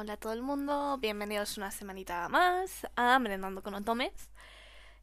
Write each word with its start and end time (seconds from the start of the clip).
Hola 0.00 0.14
a 0.14 0.16
todo 0.16 0.32
el 0.32 0.40
mundo, 0.40 0.96
bienvenidos 0.96 1.58
una 1.58 1.70
semanita 1.70 2.26
más 2.30 2.86
a 2.96 3.18
Merendando 3.18 3.62
con 3.62 3.74
Otomes. 3.74 4.30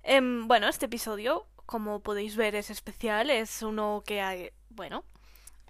Em, 0.01 0.47
bueno, 0.47 0.67
este 0.67 0.88
episodio, 0.88 1.46
como 1.67 2.00
podéis 2.00 2.35
ver, 2.35 2.56
es 2.56 2.72
especial, 2.72 3.30
es 3.30 3.62
uno 3.62 4.02
que 4.08 4.22
hay, 4.22 4.50
bueno, 4.70 5.04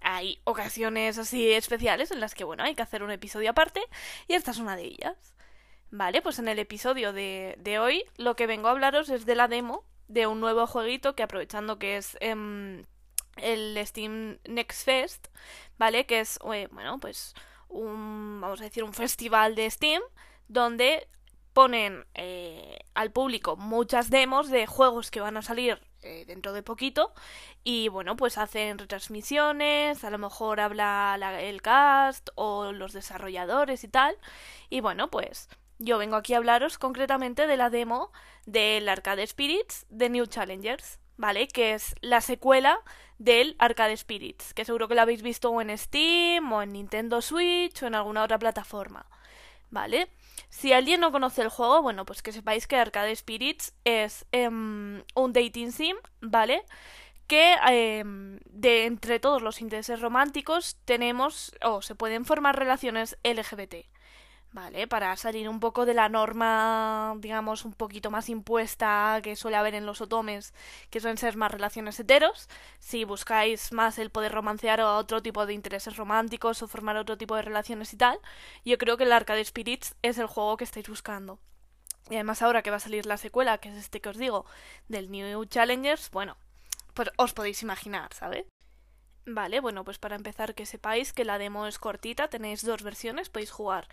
hay 0.00 0.40
ocasiones 0.44 1.18
así 1.18 1.52
especiales 1.52 2.10
en 2.10 2.20
las 2.20 2.34
que, 2.34 2.44
bueno, 2.44 2.62
hay 2.62 2.74
que 2.74 2.80
hacer 2.80 3.02
un 3.02 3.10
episodio 3.10 3.50
aparte 3.50 3.82
y 4.28 4.32
esta 4.32 4.52
es 4.52 4.60
una 4.60 4.76
de 4.76 4.84
ellas. 4.84 5.34
Vale, 5.90 6.22
pues 6.22 6.38
en 6.38 6.48
el 6.48 6.58
episodio 6.58 7.12
de, 7.12 7.54
de 7.58 7.78
hoy 7.78 8.04
lo 8.16 8.34
que 8.34 8.46
vengo 8.46 8.68
a 8.68 8.70
hablaros 8.70 9.10
es 9.10 9.26
de 9.26 9.34
la 9.34 9.46
demo 9.46 9.84
de 10.06 10.26
un 10.26 10.40
nuevo 10.40 10.66
jueguito 10.66 11.14
que 11.14 11.22
aprovechando 11.22 11.78
que 11.78 11.98
es 11.98 12.16
em, 12.22 12.86
el 13.36 13.78
Steam 13.86 14.38
Next 14.48 14.86
Fest, 14.86 15.28
¿vale? 15.76 16.06
Que 16.06 16.20
es, 16.20 16.38
eh, 16.50 16.68
bueno, 16.72 16.98
pues 16.98 17.34
un, 17.68 18.40
vamos 18.40 18.60
a 18.60 18.64
decir, 18.64 18.84
un 18.84 18.94
festival 18.94 19.54
de 19.54 19.70
Steam 19.70 20.02
donde 20.48 21.08
ponen 21.52 22.06
eh, 22.14 22.78
al 22.94 23.10
público 23.10 23.56
muchas 23.56 24.10
demos 24.10 24.48
de 24.48 24.66
juegos 24.66 25.10
que 25.10 25.20
van 25.20 25.36
a 25.36 25.42
salir 25.42 25.80
eh, 26.02 26.24
dentro 26.26 26.52
de 26.52 26.62
poquito 26.62 27.12
y 27.64 27.88
bueno 27.88 28.14
pues 28.14 28.38
hacen 28.38 28.78
retransmisiones 28.78 30.04
a 30.04 30.10
lo 30.10 30.18
mejor 30.18 30.60
habla 30.60 31.18
el 31.40 31.60
cast 31.60 32.28
o 32.36 32.70
los 32.72 32.92
desarrolladores 32.92 33.82
y 33.82 33.88
tal. 33.88 34.16
Y 34.70 34.80
bueno 34.80 35.10
pues 35.10 35.48
yo 35.78 35.98
vengo 35.98 36.16
aquí 36.16 36.34
a 36.34 36.38
hablaros 36.38 36.78
concretamente 36.78 37.46
de 37.46 37.56
la 37.56 37.70
demo 37.70 38.12
del 38.46 38.88
Arcade 38.88 39.26
Spirits 39.26 39.86
de 39.90 40.08
New 40.10 40.26
Challengers 40.26 41.00
¿vale? 41.18 41.48
Que 41.48 41.74
es 41.74 41.94
la 42.00 42.22
secuela 42.22 42.80
del 43.18 43.56
Arcade 43.58 43.96
Spirits, 43.96 44.54
que 44.54 44.64
seguro 44.64 44.88
que 44.88 44.94
la 44.94 45.02
habéis 45.02 45.22
visto 45.22 45.60
en 45.60 45.76
Steam 45.76 46.50
o 46.50 46.62
en 46.62 46.72
Nintendo 46.72 47.20
Switch 47.20 47.82
o 47.82 47.86
en 47.86 47.94
alguna 47.94 48.22
otra 48.22 48.38
plataforma, 48.38 49.04
¿vale? 49.70 50.08
Si 50.48 50.72
alguien 50.72 51.00
no 51.00 51.12
conoce 51.12 51.42
el 51.42 51.50
juego, 51.50 51.82
bueno, 51.82 52.06
pues 52.06 52.22
que 52.22 52.32
sepáis 52.32 52.66
que 52.66 52.76
Arcade 52.76 53.14
Spirits 53.14 53.74
es 53.84 54.24
em, 54.32 55.02
un 55.14 55.32
dating 55.32 55.72
sim, 55.72 55.96
¿vale? 56.20 56.64
Que 57.26 57.56
em, 57.68 58.38
de 58.46 58.86
entre 58.86 59.20
todos 59.20 59.42
los 59.42 59.60
intereses 59.60 60.00
románticos 60.00 60.78
tenemos 60.84 61.52
o 61.62 61.82
se 61.82 61.94
pueden 61.94 62.24
formar 62.24 62.56
relaciones 62.58 63.18
LGBT. 63.24 63.86
¿Vale? 64.52 64.86
Para 64.86 65.14
salir 65.16 65.48
un 65.48 65.60
poco 65.60 65.86
de 65.86 65.94
la 65.94 66.08
norma, 66.08 67.14
digamos, 67.18 67.64
un 67.64 67.72
poquito 67.72 68.10
más 68.10 68.28
impuesta 68.28 69.20
que 69.22 69.36
suele 69.36 69.56
haber 69.56 69.74
en 69.74 69.86
los 69.86 70.00
otomes, 70.00 70.54
que 70.90 71.00
suelen 71.00 71.18
ser 71.18 71.36
más 71.36 71.52
relaciones 71.52 71.98
heteros. 72.00 72.48
Si 72.78 73.04
buscáis 73.04 73.72
más 73.72 73.98
el 73.98 74.10
poder 74.10 74.32
romancear 74.32 74.80
o 74.80 74.96
otro 74.96 75.22
tipo 75.22 75.46
de 75.46 75.54
intereses 75.54 75.96
románticos 75.96 76.62
o 76.62 76.68
formar 76.68 76.96
otro 76.96 77.18
tipo 77.18 77.36
de 77.36 77.42
relaciones 77.42 77.92
y 77.92 77.96
tal, 77.96 78.18
yo 78.64 78.78
creo 78.78 78.96
que 78.96 79.04
el 79.04 79.12
Arcade 79.12 79.44
Spirits 79.44 79.94
es 80.02 80.18
el 80.18 80.26
juego 80.26 80.56
que 80.56 80.64
estáis 80.64 80.88
buscando. 80.88 81.38
Y 82.10 82.14
además 82.14 82.40
ahora 82.40 82.62
que 82.62 82.70
va 82.70 82.76
a 82.76 82.80
salir 82.80 83.04
la 83.04 83.18
secuela, 83.18 83.58
que 83.58 83.68
es 83.68 83.76
este 83.76 84.00
que 84.00 84.08
os 84.08 84.16
digo, 84.16 84.46
del 84.88 85.10
New 85.10 85.44
Challengers, 85.44 86.10
bueno, 86.10 86.38
pues 86.94 87.10
os 87.16 87.34
podéis 87.34 87.62
imaginar, 87.62 88.14
¿sabes? 88.14 88.46
Vale, 89.26 89.60
bueno, 89.60 89.84
pues 89.84 89.98
para 89.98 90.16
empezar 90.16 90.54
que 90.54 90.64
sepáis 90.64 91.12
que 91.12 91.26
la 91.26 91.36
demo 91.36 91.66
es 91.66 91.78
cortita, 91.78 92.28
tenéis 92.28 92.64
dos 92.64 92.82
versiones, 92.82 93.28
podéis 93.28 93.50
jugar 93.50 93.86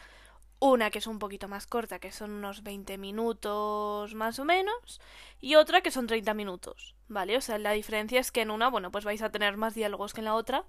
una 0.59 0.89
que 0.89 0.99
es 0.99 1.07
un 1.07 1.19
poquito 1.19 1.47
más 1.47 1.67
corta, 1.67 1.99
que 1.99 2.11
son 2.11 2.31
unos 2.31 2.63
20 2.63 2.97
minutos 2.97 4.13
más 4.15 4.39
o 4.39 4.45
menos, 4.45 5.01
y 5.41 5.55
otra 5.55 5.81
que 5.81 5.91
son 5.91 6.07
30 6.07 6.33
minutos, 6.33 6.95
¿vale? 7.07 7.37
O 7.37 7.41
sea, 7.41 7.57
la 7.57 7.71
diferencia 7.71 8.19
es 8.19 8.31
que 8.31 8.41
en 8.41 8.51
una, 8.51 8.69
bueno, 8.69 8.91
pues 8.91 9.05
vais 9.05 9.21
a 9.21 9.31
tener 9.31 9.57
más 9.57 9.75
diálogos 9.75 10.13
que 10.13 10.21
en 10.21 10.25
la 10.25 10.35
otra, 10.35 10.65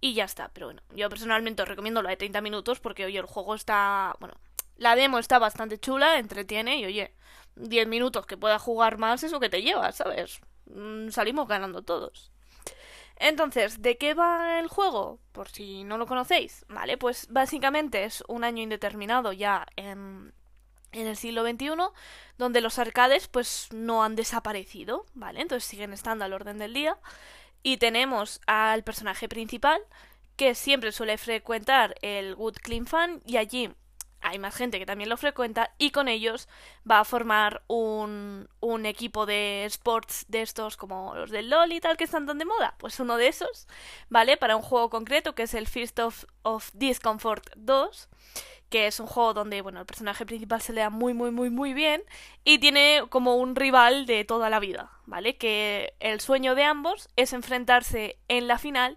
y 0.00 0.14
ya 0.14 0.24
está. 0.24 0.50
Pero 0.52 0.66
bueno, 0.66 0.82
yo 0.94 1.08
personalmente 1.08 1.62
os 1.62 1.68
recomiendo 1.68 2.02
la 2.02 2.10
de 2.10 2.16
30 2.16 2.40
minutos 2.40 2.80
porque, 2.80 3.04
oye, 3.06 3.18
el 3.18 3.26
juego 3.26 3.54
está, 3.54 4.16
bueno, 4.20 4.34
la 4.76 4.96
demo 4.96 5.18
está 5.18 5.38
bastante 5.38 5.78
chula, 5.78 6.18
entretiene, 6.18 6.78
y 6.78 6.84
oye, 6.84 7.14
10 7.56 7.88
minutos 7.88 8.26
que 8.26 8.36
pueda 8.36 8.58
jugar 8.58 8.98
más, 8.98 9.22
eso 9.22 9.40
que 9.40 9.48
te 9.48 9.62
lleva, 9.62 9.92
¿sabes? 9.92 10.40
Mm, 10.66 11.10
salimos 11.10 11.48
ganando 11.48 11.82
todos. 11.82 12.30
Entonces, 13.18 13.82
¿de 13.82 13.96
qué 13.96 14.14
va 14.14 14.60
el 14.60 14.68
juego? 14.68 15.18
Por 15.32 15.48
si 15.48 15.84
no 15.84 15.98
lo 15.98 16.06
conocéis, 16.06 16.64
¿vale? 16.68 16.98
Pues 16.98 17.28
básicamente 17.30 18.04
es 18.04 18.22
un 18.28 18.44
año 18.44 18.62
indeterminado 18.62 19.32
ya 19.32 19.66
en, 19.76 20.34
en 20.92 21.06
el 21.06 21.16
siglo 21.16 21.42
XXI, 21.42 21.74
donde 22.38 22.60
los 22.60 22.78
arcades 22.78 23.28
pues 23.28 23.68
no 23.72 24.04
han 24.04 24.16
desaparecido, 24.16 25.06
¿vale? 25.14 25.40
Entonces 25.40 25.68
siguen 25.68 25.92
estando 25.92 26.24
al 26.24 26.32
orden 26.32 26.58
del 26.58 26.74
día. 26.74 26.98
Y 27.62 27.78
tenemos 27.78 28.40
al 28.46 28.84
personaje 28.84 29.28
principal, 29.28 29.80
que 30.36 30.54
siempre 30.54 30.92
suele 30.92 31.18
frecuentar 31.18 31.96
el 32.02 32.34
Wood 32.34 32.56
Clean 32.62 32.86
Fan, 32.86 33.22
y 33.24 33.38
allí 33.38 33.74
hay 34.26 34.38
más 34.40 34.56
gente 34.56 34.78
que 34.80 34.86
también 34.86 35.08
lo 35.08 35.16
frecuenta 35.16 35.70
y 35.78 35.90
con 35.90 36.08
ellos 36.08 36.48
va 36.88 36.98
a 37.00 37.04
formar 37.04 37.62
un, 37.68 38.48
un 38.58 38.84
equipo 38.84 39.24
de 39.24 39.64
sports 39.66 40.26
de 40.28 40.42
estos 40.42 40.76
como 40.76 41.14
los 41.14 41.30
del 41.30 41.48
LOL 41.48 41.72
y 41.72 41.80
tal 41.80 41.96
que 41.96 42.04
están 42.04 42.26
tan 42.26 42.38
de 42.38 42.44
moda. 42.44 42.74
Pues 42.78 42.98
uno 42.98 43.16
de 43.16 43.28
esos, 43.28 43.68
¿vale? 44.08 44.36
Para 44.36 44.56
un 44.56 44.62
juego 44.62 44.90
concreto 44.90 45.34
que 45.34 45.44
es 45.44 45.54
el 45.54 45.68
of, 46.02 46.24
of 46.42 46.70
Discomfort 46.74 47.50
2 47.56 48.08
que 48.68 48.88
es 48.88 48.98
un 48.98 49.06
juego 49.06 49.32
donde, 49.32 49.62
bueno, 49.62 49.78
el 49.78 49.86
personaje 49.86 50.26
principal 50.26 50.60
se 50.60 50.72
le 50.72 50.80
da 50.80 50.90
muy, 50.90 51.14
muy, 51.14 51.30
muy, 51.30 51.50
muy 51.50 51.72
bien 51.72 52.02
y 52.42 52.58
tiene 52.58 53.04
como 53.10 53.36
un 53.36 53.54
rival 53.54 54.06
de 54.06 54.24
toda 54.24 54.50
la 54.50 54.58
vida, 54.58 54.90
¿vale? 55.04 55.36
Que 55.36 55.94
el 56.00 56.20
sueño 56.20 56.56
de 56.56 56.64
ambos 56.64 57.08
es 57.14 57.32
enfrentarse 57.32 58.18
en 58.26 58.48
la 58.48 58.58
final 58.58 58.96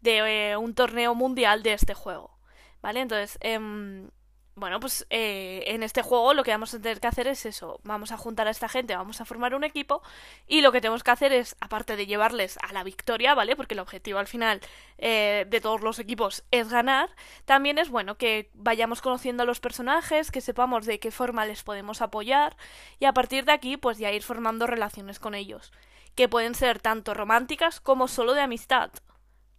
de 0.00 0.52
eh, 0.52 0.56
un 0.56 0.74
torneo 0.74 1.14
mundial 1.14 1.62
de 1.62 1.74
este 1.74 1.92
juego, 1.92 2.38
¿vale? 2.80 3.00
Entonces, 3.00 3.36
eh, 3.42 4.08
bueno, 4.56 4.80
pues 4.80 5.06
eh, 5.10 5.64
en 5.68 5.82
este 5.82 6.02
juego 6.02 6.34
lo 6.34 6.42
que 6.42 6.50
vamos 6.50 6.74
a 6.74 6.80
tener 6.80 7.00
que 7.00 7.06
hacer 7.06 7.26
es 7.28 7.46
eso. 7.46 7.80
Vamos 7.82 8.12
a 8.12 8.16
juntar 8.16 8.46
a 8.46 8.50
esta 8.50 8.68
gente, 8.68 8.94
vamos 8.94 9.20
a 9.20 9.24
formar 9.24 9.54
un 9.54 9.64
equipo 9.64 10.02
y 10.46 10.60
lo 10.60 10.72
que 10.72 10.80
tenemos 10.80 11.02
que 11.02 11.10
hacer 11.10 11.32
es, 11.32 11.56
aparte 11.60 11.96
de 11.96 12.06
llevarles 12.06 12.58
a 12.58 12.72
la 12.72 12.84
victoria, 12.84 13.34
¿vale? 13.34 13.56
Porque 13.56 13.74
el 13.74 13.80
objetivo 13.80 14.18
al 14.18 14.26
final 14.26 14.60
eh, 14.98 15.46
de 15.48 15.60
todos 15.60 15.80
los 15.80 15.98
equipos 15.98 16.44
es 16.50 16.68
ganar, 16.68 17.10
también 17.44 17.78
es 17.78 17.88
bueno 17.88 18.16
que 18.16 18.50
vayamos 18.54 19.00
conociendo 19.00 19.44
a 19.44 19.46
los 19.46 19.60
personajes, 19.60 20.30
que 20.30 20.40
sepamos 20.40 20.84
de 20.84 20.98
qué 20.98 21.10
forma 21.10 21.46
les 21.46 21.62
podemos 21.62 22.02
apoyar 22.02 22.56
y 22.98 23.06
a 23.06 23.12
partir 23.12 23.44
de 23.44 23.52
aquí 23.52 23.76
pues 23.76 23.98
ya 23.98 24.12
ir 24.12 24.22
formando 24.22 24.66
relaciones 24.66 25.18
con 25.18 25.34
ellos, 25.34 25.72
que 26.14 26.28
pueden 26.28 26.54
ser 26.54 26.80
tanto 26.80 27.14
románticas 27.14 27.80
como 27.80 28.08
solo 28.08 28.34
de 28.34 28.42
amistad. 28.42 28.90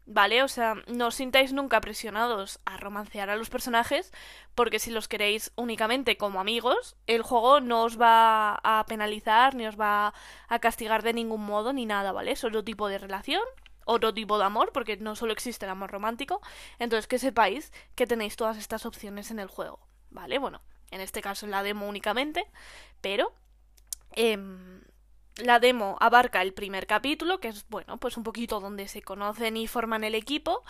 ¿Vale? 0.06 0.44
O 0.44 0.48
sea, 0.48 0.76
no 0.88 1.08
os 1.08 1.16
sintáis 1.16 1.54
nunca 1.54 1.80
presionados 1.80 2.60
a 2.66 2.78
romancear 2.78 3.30
a 3.30 3.36
los 3.36 3.50
personajes, 3.50 4.12
porque 4.56 4.80
si 4.80 4.90
los 4.92 5.08
queréis 5.08 5.52
únicamente 5.56 6.18
como 6.18 6.42
amigos, 6.42 6.96
el 7.08 7.22
juego 7.22 7.62
no 7.62 7.84
os 7.84 8.02
va 8.02 8.60
a 8.64 8.86
penalizar, 8.88 9.56
ni 9.56 9.68
os 9.68 9.80
va 9.80 10.14
a 10.48 10.60
castigar 10.60 11.04
de 11.04 11.14
ningún 11.14 11.46
modo, 11.46 11.72
ni 11.72 11.86
nada, 11.86 12.12
¿vale? 12.12 12.32
Es 12.32 12.44
otro 12.44 12.64
tipo 12.64 12.88
de 12.88 12.98
relación, 12.98 13.44
otro 13.86 14.14
tipo 14.14 14.38
de 14.40 14.46
amor, 14.46 14.72
porque 14.74 14.98
no 14.98 15.16
solo 15.16 15.34
existe 15.34 15.66
el 15.66 15.72
amor 15.72 15.92
romántico. 15.92 16.42
Entonces, 16.80 17.08
que 17.08 17.20
sepáis 17.20 17.72
que 17.96 18.08
tenéis 18.08 18.36
todas 18.36 18.58
estas 18.58 18.86
opciones 18.86 19.30
en 19.30 19.40
el 19.40 19.48
juego, 19.48 19.88
¿vale? 20.10 20.40
Bueno, 20.40 20.62
en 20.90 21.02
este 21.02 21.22
caso 21.22 21.46
en 21.46 21.52
la 21.52 21.64
demo 21.64 21.88
únicamente, 21.88 22.44
pero... 23.02 23.34
Eh, 24.14 24.38
la 25.41 25.59
demo 25.59 25.97
abarca 26.00 26.41
el 26.41 26.53
primer 26.53 26.88
capítulo, 26.88 27.40
que 27.40 27.50
es, 27.50 27.66
bueno, 27.69 27.97
pues 27.97 28.18
un 28.18 28.24
poquito 28.24 28.59
donde 28.59 28.88
se 28.88 29.02
conocen 29.02 29.57
y 29.57 29.68
forman 29.68 30.03
el 30.03 30.16
equipo. 30.16 30.63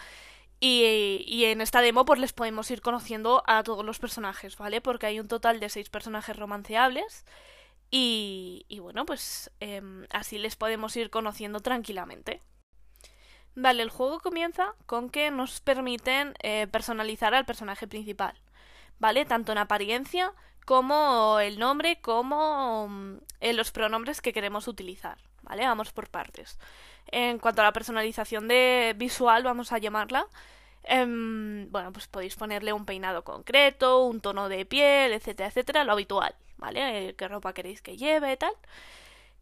Y, 0.59 1.25
y, 1.27 1.45
en 1.45 1.59
esta 1.61 1.81
demo 1.81 2.05
pues 2.05 2.19
les 2.19 2.33
podemos 2.33 2.69
ir 2.69 2.81
conociendo 2.81 3.43
a 3.47 3.63
todos 3.63 3.83
los 3.83 3.97
personajes, 3.99 4.57
¿vale? 4.57 4.79
Porque 4.79 5.07
hay 5.07 5.19
un 5.19 5.27
total 5.27 5.59
de 5.59 5.69
seis 5.69 5.89
personajes 5.89 6.35
romanceables. 6.35 7.25
Y, 7.89 8.65
y 8.69 8.79
bueno, 8.79 9.05
pues 9.05 9.51
eh, 9.59 9.81
así 10.11 10.37
les 10.37 10.55
podemos 10.55 10.95
ir 10.95 11.09
conociendo 11.09 11.59
tranquilamente. 11.61 12.41
Vale, 13.55 13.83
el 13.83 13.89
juego 13.89 14.19
comienza 14.19 14.75
con 14.85 15.09
que 15.09 15.29
nos 15.29 15.59
permiten 15.59 16.33
eh, 16.41 16.67
personalizar 16.71 17.33
al 17.33 17.45
personaje 17.45 17.85
principal, 17.87 18.39
¿vale? 18.99 19.25
Tanto 19.25 19.51
en 19.51 19.57
apariencia 19.57 20.33
como 20.65 21.39
el 21.39 21.59
nombre, 21.59 21.99
como 22.01 22.87
mm, 22.87 23.17
en 23.41 23.57
los 23.57 23.71
pronombres 23.71 24.21
que 24.21 24.33
queremos 24.33 24.67
utilizar, 24.67 25.17
¿vale? 25.41 25.65
Vamos 25.65 25.91
por 25.91 26.09
partes. 26.09 26.59
En 27.07 27.39
cuanto 27.39 27.61
a 27.61 27.65
la 27.65 27.73
personalización 27.73 28.47
de 28.47 28.93
visual, 28.97 29.43
vamos 29.43 29.71
a 29.71 29.77
llamarla, 29.79 30.27
em, 30.83 31.69
bueno, 31.71 31.91
pues 31.93 32.07
podéis 32.07 32.35
ponerle 32.35 32.73
un 32.73 32.85
peinado 32.85 33.23
concreto, 33.23 34.05
un 34.05 34.21
tono 34.21 34.49
de 34.49 34.65
piel, 34.65 35.13
etcétera, 35.13 35.49
etcétera, 35.49 35.83
lo 35.83 35.93
habitual, 35.93 36.35
¿vale? 36.57 37.09
Eh, 37.09 37.15
¿Qué 37.15 37.27
ropa 37.27 37.53
queréis 37.53 37.81
que 37.81 37.97
lleve, 37.97 38.37
tal? 38.37 38.53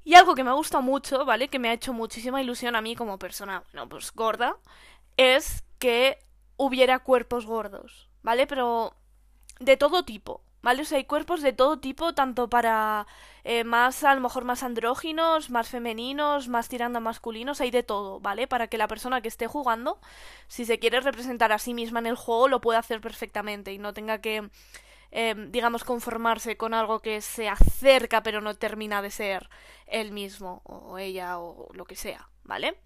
Y 0.04 0.16
algo 0.16 0.36
que 0.36 0.44
me 0.44 0.54
gusta 0.54 0.80
mucho, 0.82 1.26
¿vale? 1.26 1.50
Que 1.50 1.60
me 1.60 1.70
ha 1.70 1.74
hecho 1.74 1.94
muchísima 1.94 2.42
ilusión 2.42 2.76
a 2.76 2.82
mí 2.82 2.96
como 2.96 3.20
persona, 3.20 3.64
bueno, 3.74 3.90
pues 3.90 4.12
gorda, 4.14 4.58
es 5.18 5.64
que 5.80 6.18
hubiera 6.58 7.00
cuerpos 7.00 7.46
gordos, 7.46 8.10
¿vale? 8.24 8.48
Pero 8.48 8.96
de 9.60 9.78
todo 9.78 10.04
tipo. 10.04 10.42
¿Vale? 10.62 10.82
O 10.82 10.86
sea, 10.86 10.98
hay 10.98 11.06
cuerpos 11.06 11.42
de 11.42 11.54
todo 11.54 11.80
tipo, 11.80 12.14
tanto 12.14 12.50
para 12.50 13.08
eh, 13.44 13.64
más, 13.64 14.04
a 14.04 14.14
lo 14.16 14.22
mejor 14.22 14.46
más 14.46 14.64
andróginos, 14.64 15.50
más 15.50 15.70
femeninos, 15.70 16.48
más 16.48 16.70
tirando 16.70 16.98
a 16.98 17.02
masculinos, 17.02 17.62
hay 17.62 17.72
de 17.72 17.84
todo, 17.84 18.20
¿vale? 18.20 18.48
Para 18.48 18.68
que 18.68 18.78
la 18.78 18.88
persona 18.88 19.22
que 19.22 19.28
esté 19.28 19.48
jugando, 19.48 20.00
si 20.48 20.66
se 20.66 20.80
quiere 20.80 21.00
representar 21.02 21.52
a 21.52 21.60
sí 21.60 21.74
misma 21.74 22.00
en 22.00 22.08
el 22.08 22.16
juego, 22.16 22.48
lo 22.48 22.62
pueda 22.62 22.80
hacer 22.80 23.02
perfectamente 23.02 23.74
y 23.74 23.78
no 23.78 23.94
tenga 23.94 24.20
que, 24.22 24.50
eh, 25.12 25.36
digamos, 25.50 25.84
conformarse 25.84 26.58
con 26.58 26.74
algo 26.74 27.00
que 27.00 27.22
se 27.22 27.50
acerca 27.50 28.24
pero 28.24 28.42
no 28.42 28.56
termina 28.56 29.02
de 29.02 29.12
ser 29.12 29.50
él 29.88 30.12
mismo 30.12 30.62
o 30.66 30.98
ella 30.98 31.40
o 31.40 31.70
lo 31.74 31.86
que 31.86 31.96
sea, 31.96 32.30
¿vale? 32.44 32.78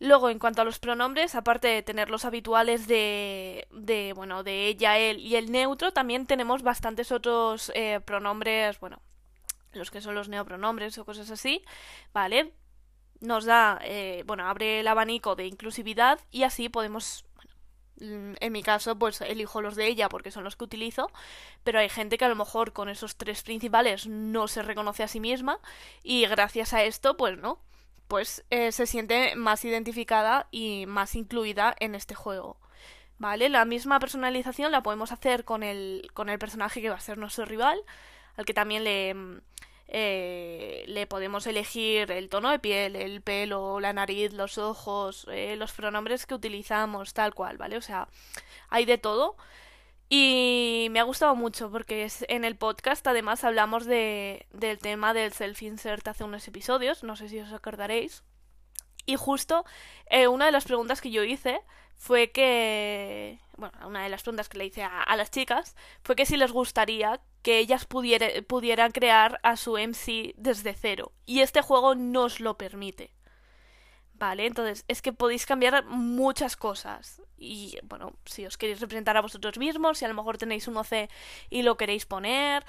Luego, 0.00 0.28
en 0.28 0.38
cuanto 0.38 0.62
a 0.62 0.64
los 0.64 0.78
pronombres, 0.78 1.34
aparte 1.34 1.68
de 1.68 1.82
tener 1.82 2.10
los 2.10 2.24
habituales 2.24 2.86
de, 2.88 3.68
de 3.70 4.12
bueno, 4.14 4.42
de 4.42 4.66
ella, 4.66 4.98
él 4.98 5.20
y 5.20 5.36
el 5.36 5.52
neutro, 5.52 5.92
también 5.92 6.26
tenemos 6.26 6.62
bastantes 6.62 7.12
otros 7.12 7.70
eh, 7.74 8.00
pronombres, 8.04 8.80
bueno, 8.80 9.00
los 9.72 9.90
que 9.90 10.00
son 10.00 10.14
los 10.14 10.28
neopronombres 10.28 10.98
o 10.98 11.04
cosas 11.04 11.30
así, 11.30 11.64
¿vale? 12.12 12.52
Nos 13.20 13.44
da, 13.44 13.78
eh, 13.82 14.24
bueno, 14.26 14.48
abre 14.48 14.80
el 14.80 14.88
abanico 14.88 15.36
de 15.36 15.46
inclusividad 15.46 16.18
y 16.32 16.42
así 16.42 16.68
podemos, 16.68 17.24
bueno, 17.36 18.34
en 18.40 18.52
mi 18.52 18.64
caso, 18.64 18.98
pues 18.98 19.20
elijo 19.20 19.62
los 19.62 19.76
de 19.76 19.86
ella 19.86 20.08
porque 20.08 20.32
son 20.32 20.42
los 20.42 20.56
que 20.56 20.64
utilizo, 20.64 21.08
pero 21.62 21.78
hay 21.78 21.88
gente 21.88 22.18
que 22.18 22.24
a 22.24 22.28
lo 22.28 22.36
mejor 22.36 22.72
con 22.72 22.88
esos 22.88 23.16
tres 23.16 23.44
principales 23.44 24.08
no 24.08 24.48
se 24.48 24.62
reconoce 24.62 25.04
a 25.04 25.08
sí 25.08 25.20
misma 25.20 25.60
y 26.02 26.26
gracias 26.26 26.72
a 26.74 26.82
esto, 26.82 27.16
pues 27.16 27.38
no 27.38 27.60
pues 28.08 28.44
eh, 28.50 28.72
se 28.72 28.86
siente 28.86 29.34
más 29.36 29.64
identificada 29.64 30.48
y 30.50 30.86
más 30.86 31.14
incluida 31.14 31.74
en 31.80 31.94
este 31.94 32.14
juego. 32.14 32.56
¿Vale? 33.18 33.48
La 33.48 33.64
misma 33.64 34.00
personalización 34.00 34.72
la 34.72 34.82
podemos 34.82 35.12
hacer 35.12 35.44
con 35.44 35.62
el, 35.62 36.10
con 36.14 36.28
el 36.28 36.38
personaje 36.38 36.82
que 36.82 36.90
va 36.90 36.96
a 36.96 37.00
ser 37.00 37.16
nuestro 37.16 37.44
rival, 37.44 37.80
al 38.36 38.44
que 38.44 38.54
también 38.54 38.82
le, 38.84 39.14
eh, 39.86 40.84
le 40.88 41.06
podemos 41.06 41.46
elegir 41.46 42.10
el 42.10 42.28
tono 42.28 42.50
de 42.50 42.58
piel, 42.58 42.96
el 42.96 43.20
pelo, 43.20 43.80
la 43.80 43.92
nariz, 43.92 44.32
los 44.32 44.58
ojos, 44.58 45.26
eh, 45.30 45.56
los 45.56 45.72
pronombres 45.72 46.26
que 46.26 46.34
utilizamos, 46.34 47.14
tal 47.14 47.34
cual, 47.34 47.58
¿vale? 47.58 47.76
O 47.76 47.82
sea, 47.82 48.08
hay 48.70 48.84
de 48.86 48.98
todo. 48.98 49.36
Y 50.16 50.90
me 50.92 51.00
ha 51.00 51.02
gustado 51.02 51.34
mucho 51.34 51.72
porque 51.72 52.04
es, 52.04 52.24
en 52.28 52.44
el 52.44 52.54
podcast 52.54 53.04
además 53.08 53.42
hablamos 53.42 53.84
de, 53.84 54.46
del 54.52 54.78
tema 54.78 55.12
del 55.12 55.32
self-insert 55.32 56.06
hace 56.06 56.22
unos 56.22 56.46
episodios, 56.46 57.02
no 57.02 57.16
sé 57.16 57.28
si 57.28 57.40
os 57.40 57.52
acordaréis. 57.52 58.22
Y 59.06 59.16
justo 59.16 59.64
eh, 60.06 60.28
una 60.28 60.46
de 60.46 60.52
las 60.52 60.66
preguntas 60.66 61.00
que 61.00 61.10
yo 61.10 61.24
hice 61.24 61.60
fue 61.96 62.30
que... 62.30 63.40
Bueno, 63.56 63.76
una 63.88 64.04
de 64.04 64.08
las 64.08 64.22
preguntas 64.22 64.48
que 64.48 64.58
le 64.58 64.66
hice 64.66 64.84
a, 64.84 65.16
las 65.16 65.32
chicas 65.32 65.74
fue 66.04 66.14
que 66.14 66.26
si 66.26 66.36
les 66.36 66.52
gustaría 66.52 67.20
que 67.42 67.58
ellas 67.58 67.84
pudiera, 67.84 68.28
pudieran 68.46 68.92
crear 68.92 69.40
a 69.42 69.56
su 69.56 69.76
MC 69.76 70.32
desde 70.36 70.74
cero. 70.74 71.10
Y 71.26 71.40
este 71.40 71.60
juego 71.60 71.96
nos 71.96 72.38
lo 72.38 72.56
permite. 72.56 73.10
Vale, 74.14 74.46
entonces 74.46 74.84
es 74.86 75.02
que 75.02 75.12
podéis 75.12 75.44
cambiar 75.44 75.84
muchas 75.86 76.56
cosas. 76.56 77.20
Y 77.36 77.76
bueno, 77.82 78.12
si 78.24 78.46
os 78.46 78.56
queréis 78.56 78.80
representar 78.80 79.16
a 79.16 79.20
vosotros 79.20 79.58
mismos, 79.58 79.98
si 79.98 80.04
a 80.04 80.08
lo 80.08 80.14
mejor 80.14 80.38
tenéis 80.38 80.68
un 80.68 80.76
OC 80.76 81.10
y 81.50 81.62
lo 81.62 81.76
queréis 81.76 82.06
poner. 82.06 82.64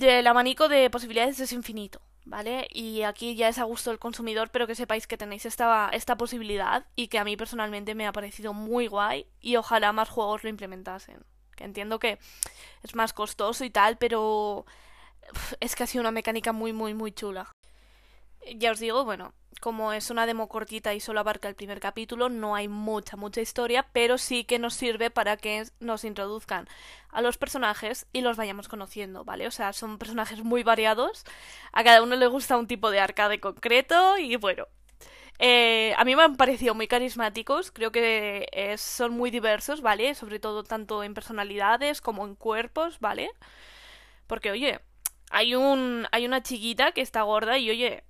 El 0.00 0.26
abanico 0.26 0.68
de 0.68 0.88
posibilidades 0.90 1.40
es 1.40 1.52
infinito, 1.52 2.00
¿vale? 2.24 2.68
Y 2.70 3.02
aquí 3.02 3.34
ya 3.34 3.48
es 3.48 3.58
a 3.58 3.64
gusto 3.64 3.90
del 3.90 3.98
consumidor, 3.98 4.50
pero 4.50 4.66
que 4.66 4.74
sepáis 4.74 5.06
que 5.06 5.16
tenéis 5.16 5.46
esta, 5.46 5.90
esta 5.92 6.16
posibilidad 6.16 6.86
y 6.96 7.08
que 7.08 7.18
a 7.18 7.24
mí 7.24 7.36
personalmente 7.36 7.94
me 7.94 8.06
ha 8.06 8.12
parecido 8.12 8.54
muy 8.54 8.86
guay 8.86 9.26
y 9.40 9.56
ojalá 9.56 9.92
más 9.92 10.08
juegos 10.08 10.42
lo 10.44 10.48
implementasen. 10.48 11.24
Que 11.56 11.64
entiendo 11.64 11.98
que 11.98 12.18
es 12.82 12.94
más 12.94 13.12
costoso 13.12 13.64
y 13.64 13.70
tal, 13.70 13.98
pero 13.98 14.64
es 15.60 15.74
que 15.74 15.82
ha 15.82 15.86
sido 15.86 16.02
una 16.02 16.12
mecánica 16.12 16.52
muy, 16.52 16.72
muy, 16.72 16.94
muy 16.94 17.12
chula. 17.12 17.52
Ya 18.56 18.70
os 18.72 18.78
digo, 18.78 19.04
bueno, 19.04 19.34
como 19.60 19.92
es 19.92 20.10
una 20.10 20.26
demo 20.26 20.48
cortita 20.48 20.94
y 20.94 21.00
solo 21.00 21.20
abarca 21.20 21.48
el 21.48 21.54
primer 21.54 21.80
capítulo, 21.80 22.28
no 22.28 22.54
hay 22.54 22.68
mucha, 22.68 23.16
mucha 23.16 23.40
historia, 23.40 23.86
pero 23.92 24.18
sí 24.18 24.44
que 24.44 24.58
nos 24.58 24.74
sirve 24.74 25.10
para 25.10 25.36
que 25.36 25.64
nos 25.80 26.04
introduzcan 26.04 26.68
a 27.10 27.22
los 27.22 27.38
personajes 27.38 28.06
y 28.12 28.20
los 28.20 28.36
vayamos 28.36 28.68
conociendo, 28.68 29.24
¿vale? 29.24 29.46
O 29.46 29.50
sea, 29.50 29.72
son 29.72 29.98
personajes 29.98 30.44
muy 30.44 30.62
variados, 30.62 31.24
a 31.72 31.84
cada 31.84 32.02
uno 32.02 32.16
le 32.16 32.26
gusta 32.26 32.56
un 32.56 32.66
tipo 32.66 32.90
de 32.90 33.00
arcade 33.00 33.40
concreto 33.40 34.18
y 34.18 34.36
bueno. 34.36 34.66
Eh, 35.40 35.94
a 35.96 36.04
mí 36.04 36.16
me 36.16 36.22
han 36.22 36.36
parecido 36.36 36.74
muy 36.74 36.88
carismáticos, 36.88 37.70
creo 37.70 37.92
que 37.92 38.74
son 38.76 39.12
muy 39.12 39.30
diversos, 39.30 39.82
¿vale? 39.82 40.14
Sobre 40.16 40.40
todo 40.40 40.64
tanto 40.64 41.04
en 41.04 41.14
personalidades 41.14 42.00
como 42.00 42.26
en 42.26 42.34
cuerpos, 42.34 42.98
¿vale? 42.98 43.30
Porque, 44.26 44.50
oye, 44.50 44.80
hay 45.30 45.54
un 45.54 46.06
hay 46.12 46.26
una 46.26 46.42
chiquita 46.42 46.92
que 46.92 47.02
está 47.02 47.22
gorda 47.22 47.58
y, 47.58 47.70
oye, 47.70 48.04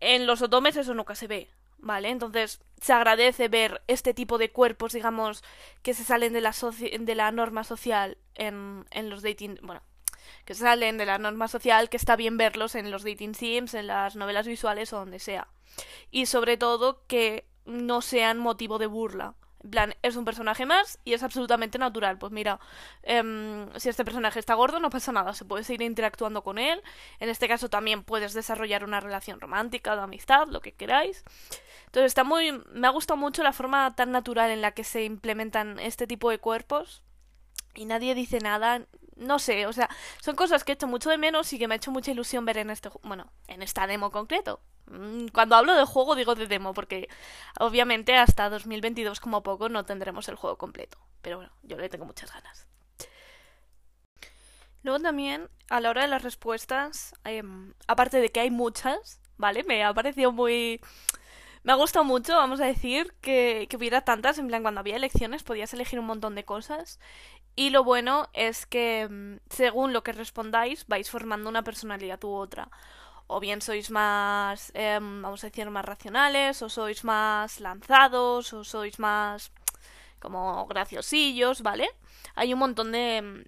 en 0.00 0.26
los 0.26 0.42
otomes 0.42 0.76
eso 0.76 0.94
nunca 0.94 1.14
se 1.14 1.26
ve, 1.26 1.50
¿vale? 1.78 2.08
Entonces 2.10 2.60
se 2.80 2.92
agradece 2.92 3.48
ver 3.48 3.82
este 3.86 4.14
tipo 4.14 4.38
de 4.38 4.50
cuerpos, 4.50 4.92
digamos, 4.92 5.42
que 5.82 5.94
se 5.94 6.04
salen 6.04 6.32
de 6.32 6.40
la, 7.14 7.32
norma 7.32 7.64
social 7.64 8.18
en, 8.34 8.86
en 8.90 9.10
los 9.10 9.22
dating... 9.22 9.58
Bueno, 9.62 9.82
que 10.44 10.54
salen 10.54 10.98
de 10.98 11.06
la 11.06 11.18
norma 11.18 11.48
social, 11.48 11.88
que 11.88 11.96
está 11.96 12.16
bien 12.16 12.36
verlos 12.36 12.74
en 12.74 12.90
los 12.90 13.04
dating 13.04 13.34
sims, 13.34 13.74
en 13.74 13.86
las 13.86 14.16
novelas 14.16 14.46
visuales 14.46 14.92
o 14.92 14.98
donde 14.98 15.18
sea. 15.18 15.48
Y 16.10 16.26
sobre 16.26 16.56
todo 16.56 17.06
que 17.06 17.46
no 17.64 18.00
sean 18.00 18.38
motivo 18.38 18.78
de 18.78 18.86
burla. 18.86 19.34
Plan, 19.70 19.94
es 20.02 20.16
un 20.16 20.24
personaje 20.24 20.66
más 20.66 20.98
y 21.04 21.12
es 21.14 21.22
absolutamente 21.22 21.78
natural. 21.78 22.18
Pues 22.18 22.32
mira, 22.32 22.60
em, 23.02 23.68
si 23.76 23.88
este 23.88 24.04
personaje 24.04 24.38
está 24.38 24.54
gordo, 24.54 24.80
no 24.80 24.90
pasa 24.90 25.12
nada, 25.12 25.34
se 25.34 25.44
puede 25.44 25.64
seguir 25.64 25.82
interactuando 25.82 26.42
con 26.42 26.58
él. 26.58 26.82
En 27.20 27.28
este 27.28 27.48
caso 27.48 27.68
también 27.68 28.04
puedes 28.04 28.34
desarrollar 28.34 28.84
una 28.84 29.00
relación 29.00 29.40
romántica, 29.40 29.96
de 29.96 30.02
amistad, 30.02 30.48
lo 30.48 30.60
que 30.60 30.72
queráis. 30.72 31.24
Entonces 31.86 32.10
está 32.10 32.24
muy. 32.24 32.52
Me 32.72 32.86
ha 32.86 32.90
gustado 32.90 33.16
mucho 33.16 33.42
la 33.42 33.52
forma 33.52 33.94
tan 33.94 34.12
natural 34.12 34.50
en 34.50 34.60
la 34.60 34.72
que 34.72 34.84
se 34.84 35.04
implementan 35.04 35.78
este 35.78 36.06
tipo 36.06 36.30
de 36.30 36.38
cuerpos. 36.38 37.02
Y 37.74 37.84
nadie 37.84 38.14
dice 38.14 38.40
nada. 38.40 38.86
No 39.16 39.38
sé, 39.38 39.66
o 39.66 39.72
sea, 39.72 39.88
son 40.20 40.36
cosas 40.36 40.62
que 40.62 40.72
he 40.72 40.74
hecho 40.74 40.86
mucho 40.86 41.10
de 41.10 41.18
menos 41.18 41.52
y 41.52 41.58
que 41.58 41.66
me 41.66 41.74
ha 41.74 41.76
hecho 41.76 41.90
mucha 41.90 42.12
ilusión 42.12 42.44
ver 42.44 42.58
en 42.58 42.70
este. 42.70 42.90
Bueno, 43.02 43.32
en 43.48 43.62
esta 43.62 43.86
demo 43.86 44.10
concreto. 44.10 44.60
Mm, 44.90 45.28
cuando 45.28 45.56
hablo 45.56 45.74
de 45.74 45.84
juego 45.84 46.14
digo 46.14 46.34
de 46.34 46.46
demo, 46.46 46.74
porque 46.74 47.08
obviamente 47.58 48.16
hasta 48.16 48.48
2022 48.50 49.20
como 49.20 49.42
poco 49.42 49.68
no 49.68 49.84
tendremos 49.84 50.28
el 50.28 50.36
juego 50.36 50.56
completo. 50.58 50.98
Pero 51.22 51.38
bueno, 51.38 51.52
yo 51.62 51.76
le 51.78 51.88
tengo 51.88 52.04
muchas 52.04 52.32
ganas. 52.32 52.66
Luego 54.82 55.00
también, 55.00 55.48
a 55.68 55.80
la 55.80 55.90
hora 55.90 56.02
de 56.02 56.08
las 56.08 56.22
respuestas, 56.22 57.14
em, 57.24 57.74
aparte 57.86 58.20
de 58.20 58.30
que 58.30 58.40
hay 58.40 58.50
muchas, 58.50 59.20
¿vale? 59.36 59.64
Me 59.64 59.84
ha 59.84 59.92
parecido 59.92 60.32
muy... 60.32 60.80
Me 61.64 61.72
ha 61.72 61.76
gustado 61.76 62.04
mucho, 62.04 62.36
vamos 62.36 62.60
a 62.60 62.66
decir, 62.66 63.14
que, 63.20 63.66
que 63.68 63.76
hubiera 63.76 64.02
tantas. 64.02 64.38
En 64.38 64.46
plan, 64.48 64.62
cuando 64.62 64.80
había 64.80 64.96
elecciones 64.96 65.42
podías 65.42 65.74
elegir 65.74 65.98
un 65.98 66.06
montón 66.06 66.34
de 66.34 66.44
cosas. 66.44 67.00
Y 67.56 67.70
lo 67.70 67.84
bueno 67.84 68.28
es 68.32 68.66
que, 68.66 69.02
em, 69.02 69.40
según 69.50 69.92
lo 69.92 70.02
que 70.04 70.12
respondáis, 70.12 70.86
vais 70.86 71.10
formando 71.10 71.48
una 71.50 71.64
personalidad 71.64 72.22
u 72.24 72.30
otra 72.30 72.70
o 73.28 73.40
bien 73.40 73.60
sois 73.62 73.90
más, 73.90 74.72
em, 74.74 75.22
vamos 75.22 75.44
a 75.44 75.48
decir, 75.48 75.70
más 75.70 75.84
racionales, 75.84 76.62
o 76.62 76.68
sois 76.68 77.04
más 77.04 77.60
lanzados, 77.60 78.52
o 78.52 78.64
sois 78.64 78.98
más 78.98 79.52
como 80.18 80.66
graciosillos, 80.66 81.62
¿vale? 81.62 81.88
Hay 82.34 82.52
un 82.52 82.58
montón 82.58 82.92
de, 82.92 83.46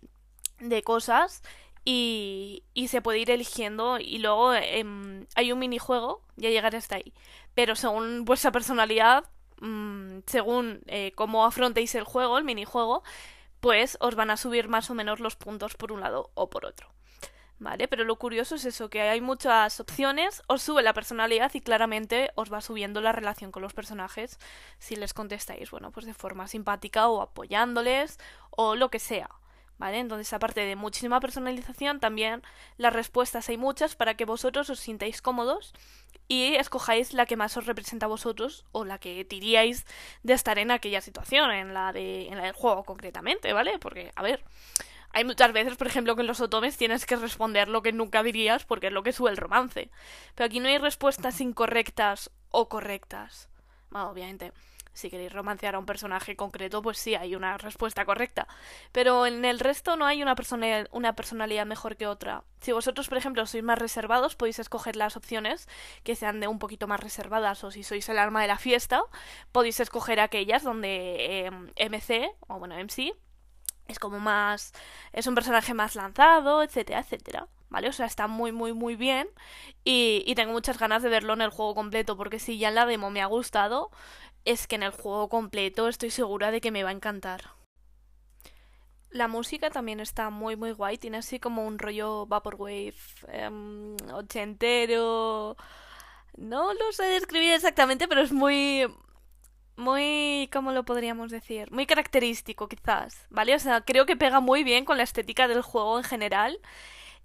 de 0.60 0.82
cosas 0.82 1.42
y, 1.84 2.64
y, 2.74 2.88
se 2.88 3.02
puede 3.02 3.20
ir 3.20 3.30
eligiendo 3.30 3.98
y 3.98 4.18
luego 4.18 4.54
em, 4.54 5.26
hay 5.34 5.52
un 5.52 5.58
minijuego, 5.58 6.22
ya 6.36 6.50
llegaré 6.50 6.78
hasta 6.78 6.96
ahí. 6.96 7.14
Pero 7.54 7.74
según 7.76 8.24
vuestra 8.24 8.52
personalidad, 8.52 9.24
mm, 9.60 10.20
según 10.26 10.82
eh, 10.86 11.12
cómo 11.16 11.44
afrontéis 11.46 11.94
el 11.94 12.04
juego, 12.04 12.38
el 12.38 12.44
minijuego, 12.44 13.02
pues 13.60 13.96
os 14.00 14.14
van 14.14 14.30
a 14.30 14.36
subir 14.36 14.68
más 14.68 14.90
o 14.90 14.94
menos 14.94 15.20
los 15.20 15.36
puntos 15.36 15.74
por 15.74 15.92
un 15.92 16.00
lado 16.00 16.30
o 16.34 16.50
por 16.50 16.66
otro. 16.66 16.88
¿Vale? 17.60 17.88
Pero 17.88 18.04
lo 18.04 18.16
curioso 18.16 18.54
es 18.54 18.64
eso, 18.64 18.88
que 18.88 19.02
hay 19.02 19.20
muchas 19.20 19.80
opciones, 19.80 20.42
os 20.46 20.62
sube 20.62 20.82
la 20.82 20.94
personalidad 20.94 21.52
y 21.52 21.60
claramente 21.60 22.30
os 22.34 22.50
va 22.50 22.62
subiendo 22.62 23.02
la 23.02 23.12
relación 23.12 23.52
con 23.52 23.60
los 23.60 23.74
personajes 23.74 24.38
si 24.78 24.96
les 24.96 25.12
contestáis, 25.12 25.70
bueno, 25.70 25.90
pues 25.90 26.06
de 26.06 26.14
forma 26.14 26.48
simpática 26.48 27.06
o 27.08 27.20
apoyándoles 27.20 28.18
o 28.48 28.76
lo 28.76 28.90
que 28.90 28.98
sea. 28.98 29.28
¿Vale? 29.76 29.98
Entonces, 29.98 30.30
aparte 30.34 30.60
de 30.60 30.76
muchísima 30.76 31.20
personalización, 31.20 32.00
también 32.00 32.42
las 32.76 32.92
respuestas 32.92 33.48
hay 33.48 33.56
muchas 33.56 33.94
para 33.94 34.14
que 34.14 34.26
vosotros 34.26 34.68
os 34.68 34.78
sintáis 34.78 35.22
cómodos 35.22 35.72
y 36.28 36.54
escojáis 36.56 37.14
la 37.14 37.24
que 37.26 37.36
más 37.36 37.56
os 37.56 37.66
representa 37.66 38.06
a 38.06 38.08
vosotros 38.10 38.64
o 38.72 38.84
la 38.84 38.98
que 38.98 39.24
diríais 39.24 39.86
de 40.22 40.34
estar 40.34 40.58
en 40.58 40.70
aquella 40.70 41.00
situación, 41.00 41.50
en 41.50 41.72
la, 41.72 41.92
de, 41.92 42.28
en 42.28 42.36
la 42.36 42.44
del 42.44 42.52
juego 42.52 42.84
concretamente, 42.84 43.54
¿vale? 43.54 43.78
Porque, 43.78 44.12
a 44.16 44.22
ver, 44.22 44.44
hay 45.12 45.24
muchas 45.24 45.52
veces, 45.52 45.76
por 45.76 45.86
ejemplo, 45.86 46.14
que 46.14 46.22
en 46.22 46.28
los 46.28 46.40
otomes 46.40 46.76
tienes 46.76 47.04
que 47.04 47.16
responder 47.16 47.68
lo 47.68 47.82
que 47.82 47.92
nunca 47.92 48.22
dirías 48.22 48.64
porque 48.64 48.88
es 48.88 48.92
lo 48.92 49.02
que 49.02 49.12
sube 49.12 49.30
el 49.30 49.36
romance. 49.36 49.90
Pero 50.34 50.46
aquí 50.46 50.60
no 50.60 50.68
hay 50.68 50.78
respuestas 50.78 51.40
incorrectas 51.40 52.30
o 52.50 52.68
correctas. 52.68 53.48
Bueno, 53.90 54.10
obviamente, 54.10 54.52
Si 54.92 55.08
queréis 55.08 55.32
romancear 55.32 55.76
a 55.76 55.78
un 55.78 55.86
personaje 55.86 56.34
concreto, 56.36 56.82
pues 56.82 56.98
sí, 56.98 57.14
hay 57.14 57.36
una 57.36 57.56
respuesta 57.58 58.04
correcta. 58.04 58.48
Pero 58.92 59.24
en 59.24 59.44
el 59.44 59.60
resto 59.60 59.96
no 59.96 60.04
hay 60.04 60.20
una, 60.20 60.34
persona, 60.34 60.84
una 60.90 61.14
personalidad 61.14 61.64
mejor 61.64 61.96
que 61.96 62.08
otra. 62.08 62.42
Si 62.60 62.72
vosotros, 62.72 63.08
por 63.08 63.16
ejemplo, 63.16 63.46
sois 63.46 63.62
más 63.62 63.78
reservados, 63.78 64.34
podéis 64.34 64.58
escoger 64.58 64.96
las 64.96 65.16
opciones 65.16 65.68
que 66.02 66.16
sean 66.16 66.40
de 66.40 66.48
un 66.48 66.58
poquito 66.58 66.88
más 66.88 67.00
reservadas. 67.00 67.62
O 67.64 67.70
si 67.70 67.84
sois 67.84 68.08
el 68.08 68.18
alma 68.18 68.42
de 68.42 68.48
la 68.48 68.58
fiesta, 68.58 69.02
podéis 69.52 69.78
escoger 69.80 70.18
aquellas 70.20 70.64
donde 70.64 71.46
eh, 71.46 71.50
MC, 71.88 72.30
o 72.48 72.58
bueno, 72.58 72.74
MC, 72.76 73.14
es 73.90 73.98
como 73.98 74.18
más. 74.20 74.72
es 75.12 75.26
un 75.26 75.34
personaje 75.34 75.74
más 75.74 75.94
lanzado, 75.96 76.62
etcétera, 76.62 77.00
etcétera. 77.00 77.48
¿Vale? 77.70 77.88
O 77.88 77.92
sea, 77.92 78.06
está 78.06 78.26
muy, 78.26 78.52
muy, 78.52 78.72
muy 78.72 78.96
bien. 78.96 79.28
Y, 79.84 80.24
y, 80.26 80.34
tengo 80.34 80.52
muchas 80.52 80.78
ganas 80.78 81.02
de 81.02 81.08
verlo 81.08 81.34
en 81.34 81.42
el 81.42 81.50
juego 81.50 81.74
completo. 81.74 82.16
Porque 82.16 82.38
si 82.40 82.58
ya 82.58 82.68
en 82.68 82.74
la 82.74 82.86
demo 82.86 83.10
me 83.10 83.22
ha 83.22 83.26
gustado, 83.26 83.90
es 84.44 84.66
que 84.66 84.76
en 84.76 84.82
el 84.82 84.90
juego 84.92 85.28
completo 85.28 85.88
estoy 85.88 86.10
segura 86.10 86.50
de 86.50 86.60
que 86.60 86.70
me 86.72 86.82
va 86.82 86.90
a 86.90 86.92
encantar. 86.92 87.42
La 89.10 89.28
música 89.28 89.70
también 89.70 90.00
está 90.00 90.30
muy, 90.30 90.56
muy 90.56 90.72
guay. 90.72 90.98
Tiene 90.98 91.18
así 91.18 91.40
como 91.40 91.66
un 91.66 91.78
rollo 91.78 92.26
Vaporwave 92.26 92.94
eh, 93.28 93.50
ochentero. 94.12 95.56
No 96.36 96.72
lo 96.74 96.92
sé 96.92 97.04
describir 97.04 97.52
exactamente, 97.52 98.08
pero 98.08 98.22
es 98.22 98.32
muy, 98.32 98.86
muy, 99.80 100.48
¿cómo 100.52 100.72
lo 100.72 100.84
podríamos 100.84 101.30
decir? 101.30 101.70
Muy 101.72 101.86
característico, 101.86 102.68
quizás, 102.68 103.26
¿vale? 103.30 103.54
O 103.54 103.58
sea, 103.58 103.80
creo 103.82 104.06
que 104.06 104.16
pega 104.16 104.40
muy 104.40 104.64
bien 104.64 104.84
con 104.84 104.96
la 104.98 105.02
estética 105.04 105.48
del 105.48 105.62
juego 105.62 105.98
en 105.98 106.04
general. 106.04 106.60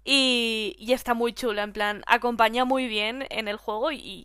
Y, 0.04 0.76
y 0.78 0.92
está 0.92 1.14
muy 1.14 1.32
chula, 1.34 1.64
en 1.64 1.72
plan, 1.72 2.02
acompaña 2.06 2.64
muy 2.64 2.86
bien 2.88 3.26
en 3.30 3.48
el 3.48 3.56
juego 3.56 3.90
y, 3.92 3.96
y 3.98 4.24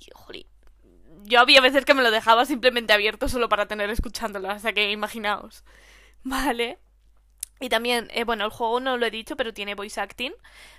yo 1.23 1.39
había 1.39 1.61
veces 1.61 1.85
que 1.85 1.93
me 1.93 2.03
lo 2.03 2.11
dejaba 2.11 2.45
simplemente 2.45 2.93
abierto 2.93 3.27
solo 3.29 3.50
para 3.50 3.67
tener 3.67 3.89
escuchándolo, 3.89 4.50
hasta 4.50 4.73
que 4.73 4.91
imaginaos. 4.91 5.63
Vale. 6.23 6.79
Y 7.59 7.69
también, 7.69 8.07
eh, 8.11 8.23
bueno, 8.23 8.45
el 8.45 8.51
juego 8.51 8.79
no 8.79 8.97
lo 8.97 9.05
he 9.05 9.11
dicho, 9.11 9.35
pero 9.35 9.53
tiene 9.53 9.75
voice 9.75 10.01
acting, 10.01 10.33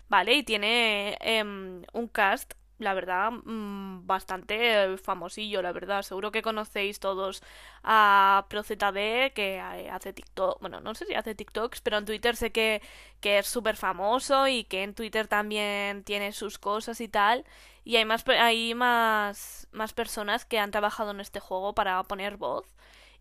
¿vale? 0.08 0.34
Y 0.34 0.42
tiene 0.42 1.16
eh, 1.20 1.44
un 1.44 2.08
cast 2.08 2.54
la 2.82 2.94
verdad, 2.94 3.30
mmm, 3.30 4.06
bastante 4.06 4.96
famosillo, 4.98 5.62
la 5.62 5.72
verdad. 5.72 6.02
Seguro 6.02 6.30
que 6.32 6.42
conocéis 6.42 7.00
todos 7.00 7.42
a 7.82 8.46
ProZD, 8.48 9.32
que 9.34 9.60
hace 9.60 10.12
TikTok. 10.12 10.60
Bueno, 10.60 10.80
no 10.80 10.94
sé 10.94 11.06
si 11.06 11.14
hace 11.14 11.34
TikToks, 11.34 11.80
pero 11.80 11.98
en 11.98 12.04
Twitter 12.04 12.36
sé 12.36 12.52
que, 12.52 12.82
que 13.20 13.38
es 13.38 13.46
súper 13.46 13.76
famoso 13.76 14.48
y 14.48 14.64
que 14.64 14.82
en 14.82 14.94
Twitter 14.94 15.28
también 15.28 16.04
tiene 16.04 16.32
sus 16.32 16.58
cosas 16.58 17.00
y 17.00 17.08
tal. 17.08 17.44
Y 17.84 17.96
hay 17.96 18.04
más, 18.04 18.24
hay 18.28 18.74
más, 18.74 19.68
más 19.72 19.92
personas 19.92 20.44
que 20.44 20.58
han 20.58 20.70
trabajado 20.70 21.10
en 21.12 21.20
este 21.20 21.40
juego 21.40 21.74
para 21.74 22.02
poner 22.04 22.36
voz. 22.36 22.66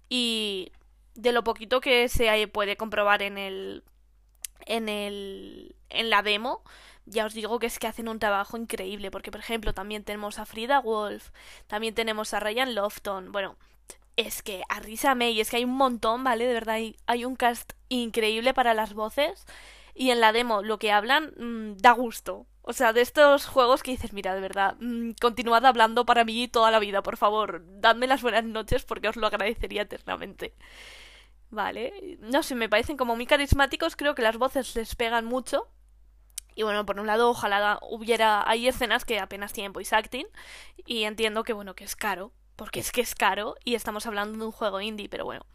Y 0.09 0.71
de 1.15 1.31
lo 1.31 1.43
poquito 1.43 1.81
que 1.81 2.09
se 2.09 2.47
puede 2.47 2.77
comprobar 2.77 3.21
en 3.21 3.37
el. 3.37 3.83
en 4.65 4.89
el. 4.89 5.75
en 5.89 6.09
la 6.09 6.21
demo 6.21 6.63
ya 7.05 7.25
os 7.25 7.33
digo 7.33 7.59
que 7.59 7.67
es 7.67 7.79
que 7.79 7.87
hacen 7.87 8.07
un 8.07 8.19
trabajo 8.19 8.57
increíble, 8.57 9.11
porque 9.11 9.31
por 9.31 9.39
ejemplo 9.39 9.73
también 9.73 10.03
tenemos 10.03 10.39
a 10.39 10.45
Frida 10.45 10.79
Wolf, 10.79 11.29
también 11.67 11.95
tenemos 11.95 12.33
a 12.33 12.39
Ryan 12.39 12.75
Lofton, 12.75 13.31
bueno, 13.31 13.57
es 14.17 14.43
que 14.43 14.63
a 14.69 14.79
Risa 14.79 15.15
May, 15.15 15.39
es 15.39 15.49
que 15.49 15.57
hay 15.57 15.63
un 15.63 15.75
montón, 15.75 16.23
¿vale? 16.23 16.45
De 16.47 16.53
verdad, 16.53 16.77
hay, 17.05 17.25
un 17.25 17.35
cast 17.35 17.73
increíble 17.89 18.53
para 18.53 18.73
las 18.73 18.93
voces 18.93 19.45
y 19.93 20.11
en 20.11 20.19
la 20.19 20.31
demo 20.31 20.61
lo 20.61 20.79
que 20.79 20.91
hablan 20.91 21.33
mmm, 21.37 21.77
da 21.77 21.91
gusto. 21.91 22.45
O 22.63 22.73
sea, 22.73 22.93
de 22.93 23.01
estos 23.01 23.47
juegos 23.47 23.81
que 23.81 23.91
dices, 23.91 24.13
mira, 24.13 24.35
de 24.35 24.41
verdad, 24.41 24.75
mmm, 24.79 25.11
continuad 25.19 25.65
hablando 25.65 26.05
para 26.05 26.23
mí 26.25 26.47
toda 26.47 26.71
la 26.71 26.79
vida, 26.79 27.01
por 27.01 27.17
favor, 27.17 27.63
dadme 27.79 28.07
las 28.07 28.21
buenas 28.21 28.43
noches 28.43 28.85
porque 28.85 29.09
os 29.09 29.15
lo 29.15 29.27
agradecería 29.27 29.83
eternamente. 29.83 30.53
Vale, 31.49 32.17
no 32.21 32.43
sé, 32.43 32.55
me 32.55 32.69
parecen 32.69 32.97
como 32.97 33.15
muy 33.15 33.25
carismáticos, 33.25 33.95
creo 33.95 34.15
que 34.15 34.21
las 34.21 34.37
voces 34.37 34.75
les 34.75 34.95
pegan 34.95 35.25
mucho 35.25 35.67
y 36.55 36.63
bueno, 36.63 36.85
por 36.85 36.99
un 36.99 37.07
lado, 37.07 37.29
ojalá 37.29 37.79
hubiera. 37.81 38.47
Hay 38.49 38.67
escenas 38.67 39.05
que 39.05 39.19
apenas 39.19 39.53
tienen 39.53 39.73
voice 39.73 39.95
acting. 39.95 40.25
Y 40.85 41.03
entiendo 41.03 41.43
que, 41.43 41.53
bueno, 41.53 41.75
que 41.75 41.83
es 41.83 41.95
caro. 41.95 42.31
Porque 42.55 42.79
es 42.79 42.91
que 42.91 43.01
es 43.01 43.15
caro. 43.15 43.55
Y 43.63 43.75
estamos 43.75 44.05
hablando 44.05 44.37
de 44.37 44.45
un 44.45 44.51
juego 44.51 44.81
indie, 44.81 45.09
pero 45.09 45.25
bueno. 45.25 45.45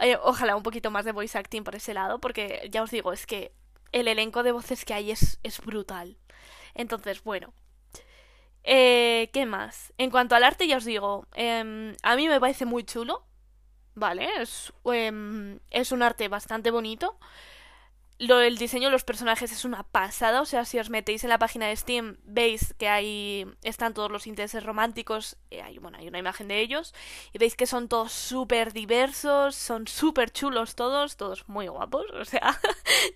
Eh, 0.00 0.16
ojalá 0.22 0.56
un 0.56 0.62
poquito 0.62 0.90
más 0.90 1.04
de 1.04 1.12
voice 1.12 1.38
acting 1.38 1.64
por 1.64 1.74
ese 1.74 1.94
lado. 1.94 2.20
Porque 2.20 2.68
ya 2.70 2.82
os 2.82 2.90
digo, 2.90 3.12
es 3.12 3.26
que 3.26 3.52
el 3.92 4.08
elenco 4.08 4.42
de 4.42 4.52
voces 4.52 4.84
que 4.84 4.94
hay 4.94 5.10
es, 5.10 5.38
es 5.42 5.60
brutal. 5.60 6.18
Entonces, 6.74 7.22
bueno. 7.24 7.52
Eh, 8.62 9.30
¿Qué 9.32 9.46
más? 9.46 9.92
En 9.98 10.10
cuanto 10.10 10.34
al 10.34 10.44
arte, 10.44 10.66
ya 10.66 10.76
os 10.76 10.84
digo. 10.84 11.26
Eh, 11.34 11.94
a 12.02 12.16
mí 12.16 12.28
me 12.28 12.40
parece 12.40 12.66
muy 12.66 12.84
chulo. 12.84 13.24
Vale, 13.94 14.28
es, 14.40 14.72
eh, 14.92 15.58
es 15.70 15.92
un 15.92 16.02
arte 16.02 16.28
bastante 16.28 16.70
bonito. 16.70 17.18
Lo, 18.20 18.38
el 18.42 18.58
diseño 18.58 18.88
de 18.88 18.92
los 18.92 19.02
personajes 19.02 19.50
es 19.50 19.64
una 19.64 19.82
pasada, 19.82 20.42
o 20.42 20.44
sea, 20.44 20.66
si 20.66 20.78
os 20.78 20.90
metéis 20.90 21.24
en 21.24 21.30
la 21.30 21.38
página 21.38 21.68
de 21.68 21.74
Steam 21.74 22.18
veis 22.22 22.74
que 22.74 22.86
ahí 22.86 23.46
están 23.62 23.94
todos 23.94 24.10
los 24.10 24.26
intereses 24.26 24.62
románticos, 24.62 25.38
eh, 25.50 25.62
hay, 25.62 25.78
bueno, 25.78 25.96
hay 25.96 26.06
una 26.06 26.18
imagen 26.18 26.46
de 26.48 26.60
ellos, 26.60 26.92
y 27.32 27.38
veis 27.38 27.56
que 27.56 27.64
son 27.64 27.88
todos 27.88 28.12
súper 28.12 28.74
diversos, 28.74 29.54
son 29.54 29.86
súper 29.88 30.30
chulos 30.32 30.74
todos, 30.74 31.16
todos 31.16 31.48
muy 31.48 31.68
guapos, 31.68 32.04
o 32.12 32.26
sea, 32.26 32.60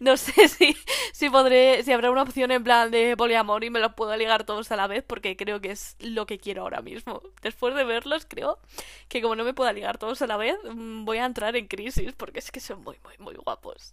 no 0.00 0.16
sé 0.16 0.48
si, 0.48 0.74
si 1.12 1.28
podré, 1.28 1.82
si 1.82 1.92
habrá 1.92 2.10
una 2.10 2.22
opción 2.22 2.50
en 2.50 2.64
plan 2.64 2.90
de 2.90 3.14
poliamor 3.14 3.62
y 3.62 3.68
me 3.68 3.80
los 3.80 3.92
puedo 3.92 4.16
ligar 4.16 4.44
todos 4.44 4.72
a 4.72 4.76
la 4.76 4.86
vez, 4.86 5.04
porque 5.06 5.36
creo 5.36 5.60
que 5.60 5.72
es 5.72 5.96
lo 6.00 6.24
que 6.24 6.38
quiero 6.38 6.62
ahora 6.62 6.80
mismo. 6.80 7.20
Después 7.42 7.74
de 7.74 7.84
verlos, 7.84 8.24
creo 8.26 8.58
que 9.08 9.20
como 9.20 9.36
no 9.36 9.44
me 9.44 9.52
pueda 9.52 9.74
ligar 9.74 9.98
todos 9.98 10.22
a 10.22 10.26
la 10.26 10.38
vez, 10.38 10.56
mm, 10.64 11.04
voy 11.04 11.18
a 11.18 11.26
entrar 11.26 11.56
en 11.56 11.68
crisis, 11.68 12.14
porque 12.14 12.38
es 12.38 12.50
que 12.50 12.60
son 12.60 12.82
muy, 12.82 12.98
muy, 13.04 13.18
muy 13.18 13.34
guapos. 13.34 13.92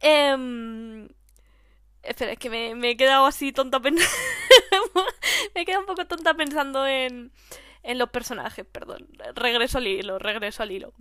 Eh... 0.00 1.08
Espera, 2.02 2.32
es 2.32 2.38
que 2.38 2.50
me, 2.50 2.74
me, 2.76 2.90
he 2.90 2.96
quedado 2.96 3.26
así 3.26 3.52
tonta 3.52 3.80
pensando. 3.80 4.08
me 5.54 5.62
he 5.62 5.64
quedado 5.64 5.80
un 5.80 5.86
poco 5.86 6.06
tonta 6.06 6.34
pensando 6.34 6.86
en, 6.86 7.32
en 7.82 7.98
los 7.98 8.10
personajes, 8.10 8.66
perdón. 8.66 9.08
Regreso 9.34 9.78
al 9.78 9.86
hilo, 9.86 10.18
regreso 10.18 10.62
al 10.62 10.72
hilo. 10.72 10.92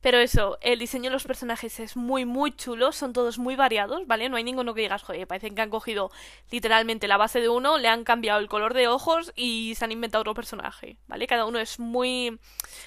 Pero 0.00 0.18
eso, 0.18 0.58
el 0.60 0.78
diseño 0.78 1.04
de 1.04 1.14
los 1.14 1.24
personajes 1.24 1.80
es 1.80 1.96
muy, 1.96 2.24
muy 2.24 2.54
chulo, 2.54 2.92
son 2.92 3.12
todos 3.12 3.38
muy 3.38 3.56
variados, 3.56 4.06
¿vale? 4.06 4.28
No 4.28 4.36
hay 4.36 4.44
ninguno 4.44 4.74
que 4.74 4.82
digas, 4.82 5.02
joder, 5.02 5.26
parecen 5.26 5.54
que 5.54 5.62
han 5.62 5.70
cogido 5.70 6.10
literalmente 6.50 7.08
la 7.08 7.16
base 7.16 7.40
de 7.40 7.48
uno, 7.48 7.78
le 7.78 7.88
han 7.88 8.04
cambiado 8.04 8.38
el 8.40 8.48
color 8.48 8.74
de 8.74 8.88
ojos 8.88 9.32
y 9.34 9.74
se 9.76 9.84
han 9.84 9.92
inventado 9.92 10.22
otro 10.22 10.34
personaje, 10.34 10.98
¿vale? 11.08 11.26
Cada 11.26 11.46
uno 11.46 11.58
es 11.58 11.80
muy, 11.80 12.38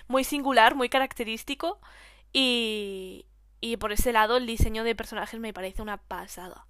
muy 0.07 0.23
singular, 0.23 0.75
muy 0.75 0.87
característico 0.87 1.79
y, 2.31 3.25
y 3.61 3.77
por 3.77 3.91
ese 3.91 4.11
lado 4.11 4.37
el 4.37 4.47
diseño 4.47 4.83
de 4.83 4.95
personajes 4.95 5.39
me 5.39 5.53
parece 5.53 5.81
una 5.81 5.97
pasada. 5.97 6.65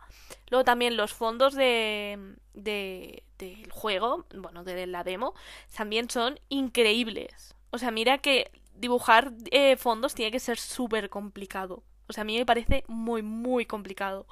Luego 0.50 0.66
también 0.66 0.98
los 0.98 1.14
fondos 1.14 1.56
de, 1.56 2.36
de 2.54 3.24
del 3.38 3.72
juego, 3.72 4.26
bueno, 4.36 4.64
de 4.64 4.86
la 4.86 5.04
demo, 5.04 5.34
también 5.76 6.10
son 6.10 6.40
increíbles. 6.50 7.56
O 7.72 7.78
sea, 7.78 7.90
mira 7.90 8.20
que 8.20 8.52
dibujar 8.76 9.32
eh, 9.52 9.78
fondos 9.78 10.14
tiene 10.14 10.32
que 10.32 10.40
ser 10.40 10.58
súper 10.58 11.10
complicado. 11.10 11.84
O 12.08 12.14
sea, 12.14 12.22
a 12.22 12.26
mí 12.26 12.38
me 12.38 12.46
parece 12.46 12.84
muy, 12.88 13.22
muy 13.22 13.66
complicado. 13.66 14.28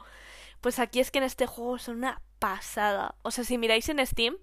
Pues 0.62 0.80
aquí 0.80 1.00
es 1.00 1.12
que 1.12 1.20
en 1.20 1.24
este 1.24 1.48
juego 1.48 1.80
son 1.80 1.98
una 1.98 2.22
pasada. 2.40 3.16
O 3.22 3.32
sea, 3.32 3.44
si 3.44 3.58
miráis 3.58 3.88
en 3.90 4.06
Steam, 4.06 4.38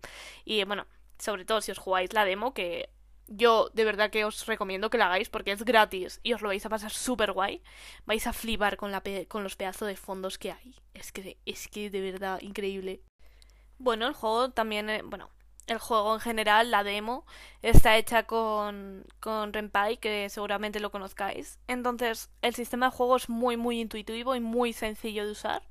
y 0.44 0.64
bueno, 0.64 0.87
sobre 1.18 1.44
todo 1.44 1.61
si 1.61 1.70
os 1.70 1.78
jugáis 1.78 2.12
la 2.12 2.25
demo, 2.25 2.54
que 2.54 2.88
yo 3.28 3.71
de 3.75 3.85
verdad 3.85 4.11
que 4.11 4.25
os 4.25 4.47
recomiendo 4.47 4.90
que 4.90 4.99
la 4.99 5.06
hagáis 5.06 5.28
porque 5.28 5.52
es 5.52 5.64
gratis 5.64 6.21
y 6.23 6.33
os 6.33 6.42
lo 6.42 6.49
vais 6.49 6.64
a 6.66 6.68
pasar 6.68 6.92
súper 6.92 7.33
guay. 7.33 7.62
Vais 8.04 8.26
a 8.26 8.33
flipar 8.33 8.76
con, 8.76 8.92
la 8.92 9.02
con 9.28 9.42
los 9.42 9.56
pedazos 9.56 9.88
de 9.88 9.97
fondos 9.97 10.38
que 10.38 10.52
hay. 10.52 10.76
Es 10.95 11.12
que, 11.12 11.38
es 11.47 11.68
que 11.68 11.90
de 11.90 12.00
verdad 12.00 12.40
increíble. 12.40 13.02
Bueno, 13.78 14.06
el 14.06 14.14
juego 14.14 14.50
también, 14.50 14.88
eh, 14.90 15.02
bueno, 15.04 15.30
el 15.66 15.78
juego 15.78 16.14
en 16.14 16.21
general, 16.21 16.71
la 16.71 16.85
demo, 16.85 17.26
está 17.62 17.97
hecha 17.97 18.25
con, 18.25 19.04
con 19.21 19.52
Renpai, 19.52 19.99
que 19.99 20.28
seguramente 20.30 20.80
lo 20.80 20.90
conozcáis. 20.90 21.59
Entonces, 21.66 22.30
el 22.42 22.54
sistema 22.54 22.87
de 22.87 22.97
juego 22.97 23.16
es 23.16 23.28
muy, 23.28 23.56
muy 23.56 23.80
intuitivo 23.80 24.35
y 24.37 24.40
muy 24.40 24.73
sencillo 24.73 25.25
de 25.26 25.33
usar. 25.33 25.62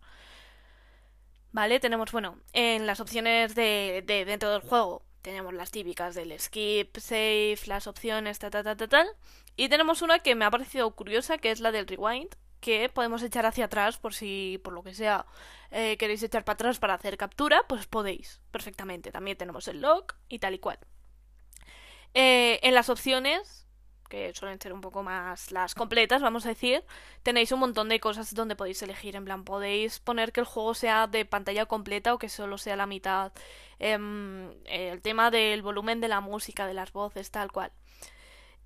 ¿Vale? 1.51 1.79
Tenemos, 1.79 2.11
bueno, 2.11 2.37
en 2.53 2.85
las 2.85 2.99
opciones 2.99 3.55
de, 3.55 4.03
de 4.05 4.25
dentro 4.25 4.51
del 4.51 4.61
juego 4.61 5.04
tenemos 5.25 5.55
las 5.55 5.71
típicas 5.71 6.13
del 6.13 6.39
skip, 6.39 6.95
save, 6.97 7.57
las 7.65 7.87
opciones, 7.87 8.37
tal, 8.37 8.51
tal, 8.51 8.63
tal, 8.63 8.87
tal, 8.87 9.07
Y 9.57 9.69
tenemos 9.69 10.03
una 10.03 10.19
que 10.19 10.35
me 10.35 10.45
ha 10.45 10.51
parecido 10.51 10.91
curiosa, 10.91 11.39
que 11.39 11.49
es 11.49 11.61
la 11.61 11.71
del 11.71 11.87
rewind, 11.87 12.29
que 12.59 12.89
podemos 12.89 13.23
echar 13.23 13.47
hacia 13.47 13.65
atrás 13.65 13.97
por 13.97 14.13
si, 14.13 14.61
por 14.63 14.73
lo 14.73 14.83
que 14.83 14.93
sea, 14.93 15.25
eh, 15.71 15.97
queréis 15.97 16.21
echar 16.21 16.45
para 16.45 16.53
atrás 16.53 16.77
para 16.77 16.93
hacer 16.93 17.17
captura, 17.17 17.63
pues 17.67 17.87
podéis, 17.87 18.39
perfectamente. 18.51 19.11
También 19.11 19.35
tenemos 19.35 19.67
el 19.67 19.81
log 19.81 20.05
y 20.29 20.37
tal 20.37 20.53
y 20.53 20.59
cual. 20.59 20.77
Eh, 22.13 22.59
en 22.61 22.75
las 22.75 22.89
opciones 22.89 23.64
que 24.15 24.33
suelen 24.33 24.61
ser 24.61 24.71
un 24.71 24.79
poco 24.79 25.03
más 25.03 25.51
las 25.51 25.75
completas, 25.75 26.21
vamos 26.21 26.45
a 26.45 26.49
decir, 26.49 26.83
tenéis 27.21 27.51
un 27.51 27.59
montón 27.59 27.89
de 27.89 27.99
cosas 27.99 28.33
donde 28.33 28.55
podéis 28.55 28.81
elegir. 28.81 29.15
En 29.15 29.25
plan, 29.25 29.43
podéis 29.43 29.99
poner 29.99 30.31
que 30.31 30.39
el 30.39 30.45
juego 30.45 30.73
sea 30.73 31.07
de 31.07 31.25
pantalla 31.25 31.65
completa 31.65 32.13
o 32.13 32.17
que 32.17 32.29
solo 32.29 32.57
sea 32.57 32.77
la 32.77 32.85
mitad. 32.85 33.33
Eh, 33.79 33.97
el 34.67 35.01
tema 35.01 35.31
del 35.31 35.61
volumen 35.61 35.99
de 35.99 36.07
la 36.07 36.21
música, 36.21 36.65
de 36.65 36.73
las 36.73 36.93
voces, 36.93 37.29
tal 37.29 37.51
cual. 37.51 37.71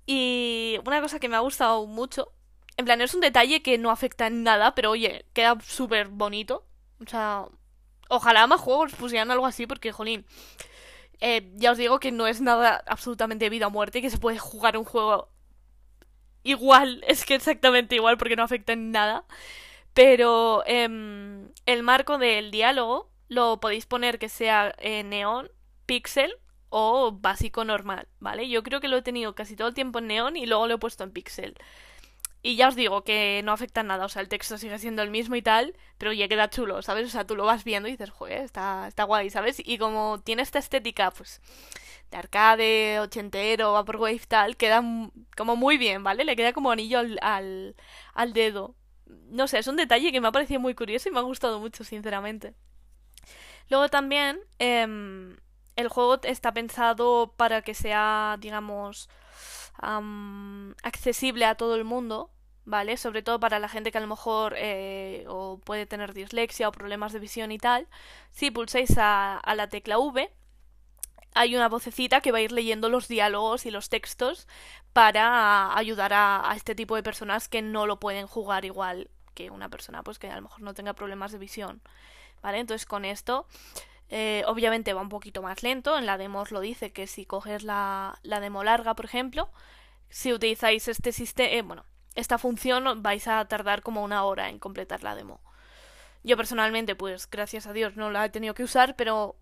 Y 0.06 0.78
una 0.86 1.00
cosa 1.00 1.18
que 1.18 1.28
me 1.28 1.36
ha 1.36 1.40
gustado 1.40 1.84
mucho, 1.86 2.32
en 2.76 2.84
plan, 2.84 3.00
es 3.00 3.14
un 3.14 3.20
detalle 3.20 3.60
que 3.60 3.76
no 3.76 3.90
afecta 3.90 4.28
en 4.28 4.44
nada, 4.44 4.74
pero 4.76 4.90
oye, 4.90 5.26
queda 5.32 5.58
súper 5.60 6.08
bonito. 6.08 6.64
O 7.04 7.08
sea, 7.08 7.46
ojalá 8.08 8.46
más 8.46 8.60
juegos 8.60 8.94
pusieran 8.94 9.32
algo 9.32 9.46
así, 9.46 9.66
porque, 9.66 9.90
jolín, 9.90 10.24
eh, 11.20 11.50
ya 11.56 11.72
os 11.72 11.78
digo 11.78 11.98
que 11.98 12.12
no 12.12 12.28
es 12.28 12.40
nada 12.40 12.84
absolutamente 12.86 13.50
vida 13.50 13.66
o 13.66 13.70
muerte, 13.70 14.00
que 14.00 14.10
se 14.10 14.18
puede 14.18 14.38
jugar 14.38 14.78
un 14.78 14.84
juego 14.84 15.28
igual, 16.42 17.04
es 17.08 17.24
que 17.24 17.34
exactamente 17.34 17.96
igual, 17.96 18.18
porque 18.18 18.36
no 18.36 18.42
afecta 18.42 18.72
en 18.72 18.90
nada. 18.92 19.24
Pero 19.94 20.62
em, 20.66 21.50
el 21.66 21.82
marco 21.82 22.18
del 22.18 22.50
diálogo 22.50 23.10
lo 23.28 23.60
podéis 23.60 23.86
poner 23.86 24.18
que 24.18 24.28
sea 24.28 24.74
en 24.78 25.10
neón, 25.10 25.50
pixel 25.86 26.32
o 26.68 27.12
básico 27.12 27.64
normal, 27.64 28.08
¿vale? 28.20 28.48
Yo 28.48 28.62
creo 28.62 28.80
que 28.80 28.88
lo 28.88 28.98
he 28.98 29.02
tenido 29.02 29.34
casi 29.34 29.56
todo 29.56 29.68
el 29.68 29.74
tiempo 29.74 29.98
en 29.98 30.06
neón 30.08 30.36
y 30.36 30.46
luego 30.46 30.66
lo 30.68 30.74
he 30.74 30.78
puesto 30.78 31.04
en 31.04 31.12
pixel. 31.12 31.56
Y 32.42 32.56
ya 32.56 32.68
os 32.68 32.74
digo 32.74 33.04
que 33.04 33.42
no 33.44 33.52
afecta 33.52 33.82
nada, 33.82 34.06
o 34.06 34.08
sea, 34.08 34.22
el 34.22 34.28
texto 34.28 34.56
sigue 34.56 34.78
siendo 34.78 35.02
el 35.02 35.10
mismo 35.10 35.36
y 35.36 35.42
tal, 35.42 35.76
pero 35.98 36.12
ya 36.12 36.26
queda 36.26 36.48
chulo, 36.48 36.80
¿sabes? 36.80 37.06
O 37.06 37.10
sea, 37.10 37.26
tú 37.26 37.36
lo 37.36 37.44
vas 37.44 37.64
viendo 37.64 37.88
y 37.88 37.92
dices, 37.92 38.10
joder, 38.10 38.42
está, 38.42 38.88
está 38.88 39.04
guay, 39.04 39.28
¿sabes? 39.28 39.60
Y 39.62 39.76
como 39.76 40.20
tiene 40.24 40.40
esta 40.42 40.58
estética, 40.58 41.10
pues, 41.10 41.42
de 42.10 42.16
arcade, 42.16 43.00
ochentero, 43.00 43.72
vaporwave 43.74 44.20
tal, 44.26 44.56
queda 44.56 44.82
como 45.36 45.56
muy 45.56 45.76
bien, 45.78 46.02
¿vale? 46.02 46.24
Le 46.24 46.36
queda 46.36 46.52
como 46.52 46.70
anillo 46.70 46.98
al, 46.98 47.76
al, 48.14 48.32
dedo. 48.32 48.74
No 49.06 49.46
sé, 49.46 49.58
es 49.58 49.66
un 49.66 49.76
detalle 49.76 50.10
que 50.12 50.20
me 50.20 50.28
ha 50.28 50.32
parecido 50.32 50.60
muy 50.60 50.74
curioso 50.74 51.08
y 51.08 51.12
me 51.12 51.18
ha 51.18 51.22
gustado 51.22 51.60
mucho, 51.60 51.84
sinceramente. 51.84 52.54
Luego 53.68 53.88
también, 53.88 54.40
em, 54.58 55.36
el 55.76 55.88
juego 55.88 56.20
está 56.22 56.52
pensado 56.52 57.34
para 57.36 57.62
que 57.62 57.74
sea, 57.74 58.36
digamos, 58.40 59.08
accesible 60.82 61.44
a 61.44 61.54
todo 61.54 61.76
el 61.76 61.84
mundo, 61.84 62.30
¿vale? 62.64 62.96
Sobre 62.96 63.22
todo 63.22 63.40
para 63.40 63.58
la 63.58 63.68
gente 63.68 63.90
que 63.90 63.98
a 63.98 64.00
lo 64.00 64.06
mejor 64.06 64.54
eh, 64.56 65.24
o 65.28 65.58
puede 65.58 65.86
tener 65.86 66.14
dislexia 66.14 66.68
o 66.68 66.72
problemas 66.72 67.12
de 67.12 67.18
visión 67.18 67.52
y 67.52 67.58
tal. 67.58 67.88
Si 68.30 68.50
pulsáis 68.50 68.96
a, 68.98 69.40
la 69.54 69.68
tecla 69.68 69.98
V, 69.98 70.30
hay 71.34 71.56
una 71.56 71.68
vocecita 71.68 72.20
que 72.20 72.32
va 72.32 72.38
a 72.38 72.42
ir 72.42 72.52
leyendo 72.52 72.88
los 72.88 73.08
diálogos 73.08 73.66
y 73.66 73.70
los 73.70 73.88
textos 73.88 74.48
para 74.92 75.76
ayudar 75.76 76.12
a, 76.12 76.50
a, 76.50 76.56
este 76.56 76.74
tipo 76.74 76.96
de 76.96 77.02
personas 77.02 77.48
que 77.48 77.62
no 77.62 77.86
lo 77.86 78.00
pueden 78.00 78.26
jugar 78.26 78.64
igual 78.64 79.10
que 79.34 79.50
una 79.50 79.68
persona 79.68 80.02
pues 80.02 80.18
que 80.18 80.28
a 80.28 80.36
lo 80.36 80.42
mejor 80.42 80.60
no 80.62 80.74
tenga 80.74 80.94
problemas 80.94 81.32
de 81.32 81.38
visión. 81.38 81.82
¿Vale? 82.42 82.58
Entonces 82.58 82.86
con 82.86 83.04
esto 83.04 83.46
eh, 84.10 84.42
obviamente 84.46 84.92
va 84.92 85.00
un 85.00 85.08
poquito 85.08 85.40
más 85.40 85.62
lento. 85.62 85.96
En 85.96 86.06
la 86.06 86.18
demo 86.18 86.40
os 86.40 86.50
lo 86.50 86.60
dice 86.60 86.92
que 86.92 87.06
si 87.06 87.24
coges 87.24 87.62
la, 87.62 88.18
la 88.22 88.40
demo 88.40 88.64
larga, 88.64 88.94
por 88.94 89.04
ejemplo, 89.04 89.50
si 90.08 90.32
utilizáis 90.32 90.88
este 90.88 91.12
sistema, 91.12 91.50
eh, 91.50 91.62
bueno, 91.62 91.84
esta 92.16 92.38
función 92.38 93.02
vais 93.02 93.28
a 93.28 93.44
tardar 93.46 93.82
como 93.82 94.02
una 94.02 94.24
hora 94.24 94.48
en 94.48 94.58
completar 94.58 95.02
la 95.02 95.14
demo. 95.14 95.40
Yo 96.22 96.36
personalmente, 96.36 96.96
pues 96.96 97.30
gracias 97.30 97.66
a 97.66 97.72
Dios 97.72 97.96
no 97.96 98.10
la 98.10 98.24
he 98.24 98.30
tenido 98.30 98.52
que 98.52 98.64
usar, 98.64 98.96
pero 98.96 99.36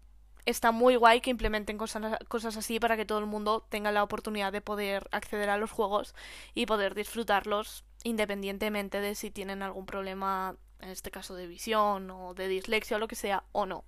está 0.45 0.71
muy 0.71 0.97
guay 0.97 1.21
que 1.21 1.31
implementen 1.31 1.77
cosas, 1.79 2.19
cosas 2.29 2.57
así 2.57 2.79
para 2.79 2.97
que 2.97 3.05
todo 3.05 3.19
el 3.19 3.27
mundo 3.27 3.67
tenga 3.69 3.91
la 3.91 4.03
oportunidad 4.03 4.53
de 4.53 4.61
poder 4.61 5.09
acceder 5.13 5.51
a 5.51 5.59
los 5.59 5.71
juegos 5.71 6.15
y 6.55 6.67
poder 6.67 6.95
disfrutarlos 6.95 7.85
independientemente 8.05 9.01
de 9.01 9.15
si 9.15 9.31
tienen 9.31 9.63
algún 9.63 9.87
problema, 9.87 10.57
en 10.81 10.91
este 10.91 11.11
caso 11.11 11.35
de 11.35 11.47
visión 11.47 12.11
o 12.11 12.35
de 12.35 12.49
dislexia 12.49 12.97
o 12.97 13.01
lo 13.01 13.09
que 13.09 13.17
sea, 13.17 13.45
o 13.53 13.67
no. 13.67 13.85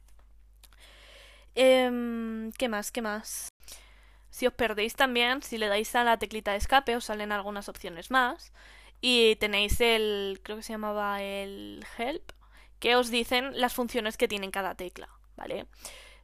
Eh, 1.55 2.51
¿Qué 2.59 2.69
más? 2.69 2.93
¿Qué 2.93 3.03
más? 3.03 3.49
Si 4.31 4.47
os 4.47 4.55
perdéis 4.55 4.95
también, 4.95 5.43
si 5.43 5.59
le 5.59 5.69
dais 5.69 5.95
a 5.95 6.05
la 6.05 6.19
teclita 6.19 6.53
de 6.53 6.59
escape, 6.59 6.97
os 6.97 7.05
salen 7.05 7.33
algunas 7.33 7.69
opciones 7.69 8.11
más. 8.11 8.53
Y 9.01 9.37
tenéis 9.37 9.81
el, 9.81 10.41
creo 10.43 10.57
que 10.59 10.63
se 10.63 10.73
llamaba 10.73 11.23
el 11.23 11.85
help, 11.99 12.33
que 12.79 12.97
os 12.97 13.11
dicen 13.11 13.59
las 13.59 13.75
funciones 13.75 14.17
que 14.17 14.29
tiene 14.29 14.51
cada 14.51 14.75
tecla, 14.75 15.09
¿vale? 15.37 15.67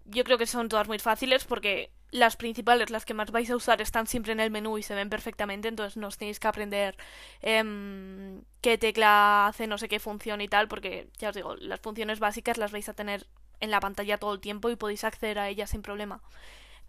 Yo 0.04 0.24
creo 0.24 0.38
que 0.38 0.46
son 0.46 0.68
todas 0.68 0.86
muy 0.88 0.98
fáciles 0.98 1.44
porque 1.44 1.90
las 2.10 2.36
principales, 2.36 2.90
las 2.90 3.04
que 3.04 3.14
más 3.14 3.30
vais 3.30 3.50
a 3.50 3.56
usar, 3.56 3.80
están 3.80 4.06
siempre 4.06 4.32
en 4.32 4.40
el 4.40 4.50
menú 4.50 4.78
y 4.78 4.82
se 4.82 4.94
ven 4.94 5.10
perfectamente, 5.10 5.68
entonces 5.68 5.96
no 5.96 6.08
os 6.08 6.18
tenéis 6.18 6.38
que 6.38 6.48
aprender 6.48 6.96
eh, 7.42 8.40
qué 8.60 8.78
tecla 8.78 9.48
hace 9.48 9.66
no 9.66 9.78
sé 9.78 9.88
qué 9.88 9.98
función 9.98 10.40
y 10.40 10.48
tal, 10.48 10.68
porque 10.68 11.08
ya 11.18 11.30
os 11.30 11.34
digo, 11.34 11.56
las 11.56 11.80
funciones 11.80 12.20
básicas 12.20 12.58
las 12.58 12.72
vais 12.72 12.88
a 12.88 12.94
tener 12.94 13.26
en 13.60 13.70
la 13.70 13.80
pantalla 13.80 14.18
todo 14.18 14.34
el 14.34 14.40
tiempo 14.40 14.70
y 14.70 14.76
podéis 14.76 15.04
acceder 15.04 15.38
a 15.38 15.48
ella 15.48 15.66
sin 15.66 15.82
problema. 15.82 16.22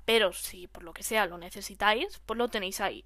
Pero 0.05 0.33
si 0.33 0.67
por 0.67 0.83
lo 0.83 0.93
que 0.93 1.03
sea 1.03 1.25
lo 1.25 1.37
necesitáis, 1.37 2.19
pues 2.25 2.37
lo 2.37 2.47
tenéis 2.47 2.81
ahí. 2.81 3.05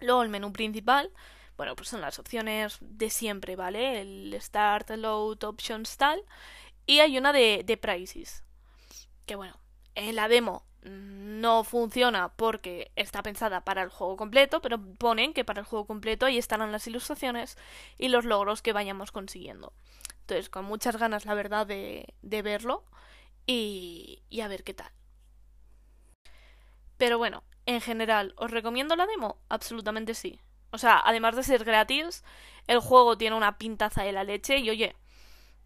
Luego 0.00 0.22
el 0.22 0.28
menú 0.28 0.52
principal, 0.52 1.10
bueno, 1.56 1.76
pues 1.76 1.88
son 1.88 2.00
las 2.00 2.18
opciones 2.18 2.78
de 2.80 3.10
siempre, 3.10 3.56
¿vale? 3.56 4.00
El 4.00 4.36
Start, 4.40 4.90
Load, 4.90 5.44
Options, 5.44 5.96
tal. 5.96 6.22
Y 6.86 7.00
hay 7.00 7.18
una 7.18 7.32
de, 7.32 7.62
de 7.64 7.76
Prices. 7.76 8.44
Que 9.26 9.36
bueno, 9.36 9.60
en 9.94 10.16
la 10.16 10.28
demo 10.28 10.64
no 10.82 11.64
funciona 11.64 12.32
porque 12.36 12.90
está 12.96 13.22
pensada 13.22 13.62
para 13.62 13.82
el 13.82 13.90
juego 13.90 14.16
completo, 14.16 14.60
pero 14.62 14.78
ponen 14.98 15.34
que 15.34 15.44
para 15.44 15.60
el 15.60 15.66
juego 15.66 15.86
completo 15.86 16.26
ahí 16.26 16.38
estarán 16.38 16.72
las 16.72 16.86
ilustraciones 16.86 17.56
y 17.98 18.08
los 18.08 18.24
logros 18.24 18.62
que 18.62 18.72
vayamos 18.72 19.12
consiguiendo. 19.12 19.72
Entonces, 20.22 20.48
con 20.48 20.64
muchas 20.64 20.96
ganas, 20.96 21.26
la 21.26 21.34
verdad, 21.34 21.66
de, 21.66 22.14
de 22.22 22.42
verlo 22.42 22.84
y, 23.46 24.22
y 24.30 24.40
a 24.40 24.48
ver 24.48 24.64
qué 24.64 24.74
tal. 24.74 24.90
Pero 26.96 27.18
bueno, 27.18 27.42
en 27.66 27.80
general, 27.80 28.34
¿os 28.36 28.50
recomiendo 28.50 28.96
la 28.96 29.06
demo? 29.06 29.38
Absolutamente 29.48 30.14
sí. 30.14 30.40
O 30.70 30.78
sea, 30.78 31.00
además 31.04 31.34
de 31.34 31.42
ser 31.42 31.64
gratis, 31.64 32.22
el 32.66 32.78
juego 32.80 33.18
tiene 33.18 33.36
una 33.36 33.58
pintaza 33.58 34.02
de 34.02 34.12
la 34.12 34.24
leche 34.24 34.58
y 34.58 34.70
oye, 34.70 34.94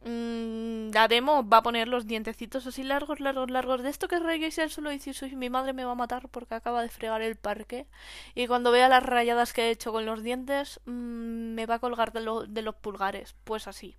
mmm, 0.05 0.91
la 0.93 1.09
demo 1.09 1.49
va 1.49 1.59
a 1.59 1.63
poner 1.63 1.89
los 1.89 2.07
dientecitos 2.07 2.67
así 2.67 2.83
largos, 2.85 3.21
largos, 3.21 3.51
largos. 3.51 3.83
De 3.83 3.91
esto 3.91 4.07
que 4.09 4.19
reguéis 4.19 4.59
el 4.59 4.71
solo 4.71 4.91
dice, 4.91 5.13
soy 5.15 5.35
mi 5.35 5.51
madre 5.51 5.73
me 5.73 5.85
va 5.85 5.93
a 5.93 5.97
matar 5.97 6.29
porque 6.29 6.55
acaba 6.55 6.83
de 6.83 6.89
fregar 6.89 7.23
el 7.23 7.37
parque. 7.37 7.87
Y 8.35 8.47
cuando 8.47 8.71
vea 8.71 8.89
las 8.89 9.03
rayadas 9.03 9.53
que 9.53 9.63
he 9.69 9.71
hecho 9.71 9.93
con 9.93 10.07
los 10.07 10.23
dientes, 10.23 10.81
mmm, 10.85 11.55
me 11.55 11.67
va 11.67 11.77
a 11.77 11.79
colgar 11.81 12.13
de, 12.13 12.21
de 12.49 12.63
los 12.63 12.75
pulgares. 12.77 13.35
Pues 13.45 13.67
así. 13.67 13.97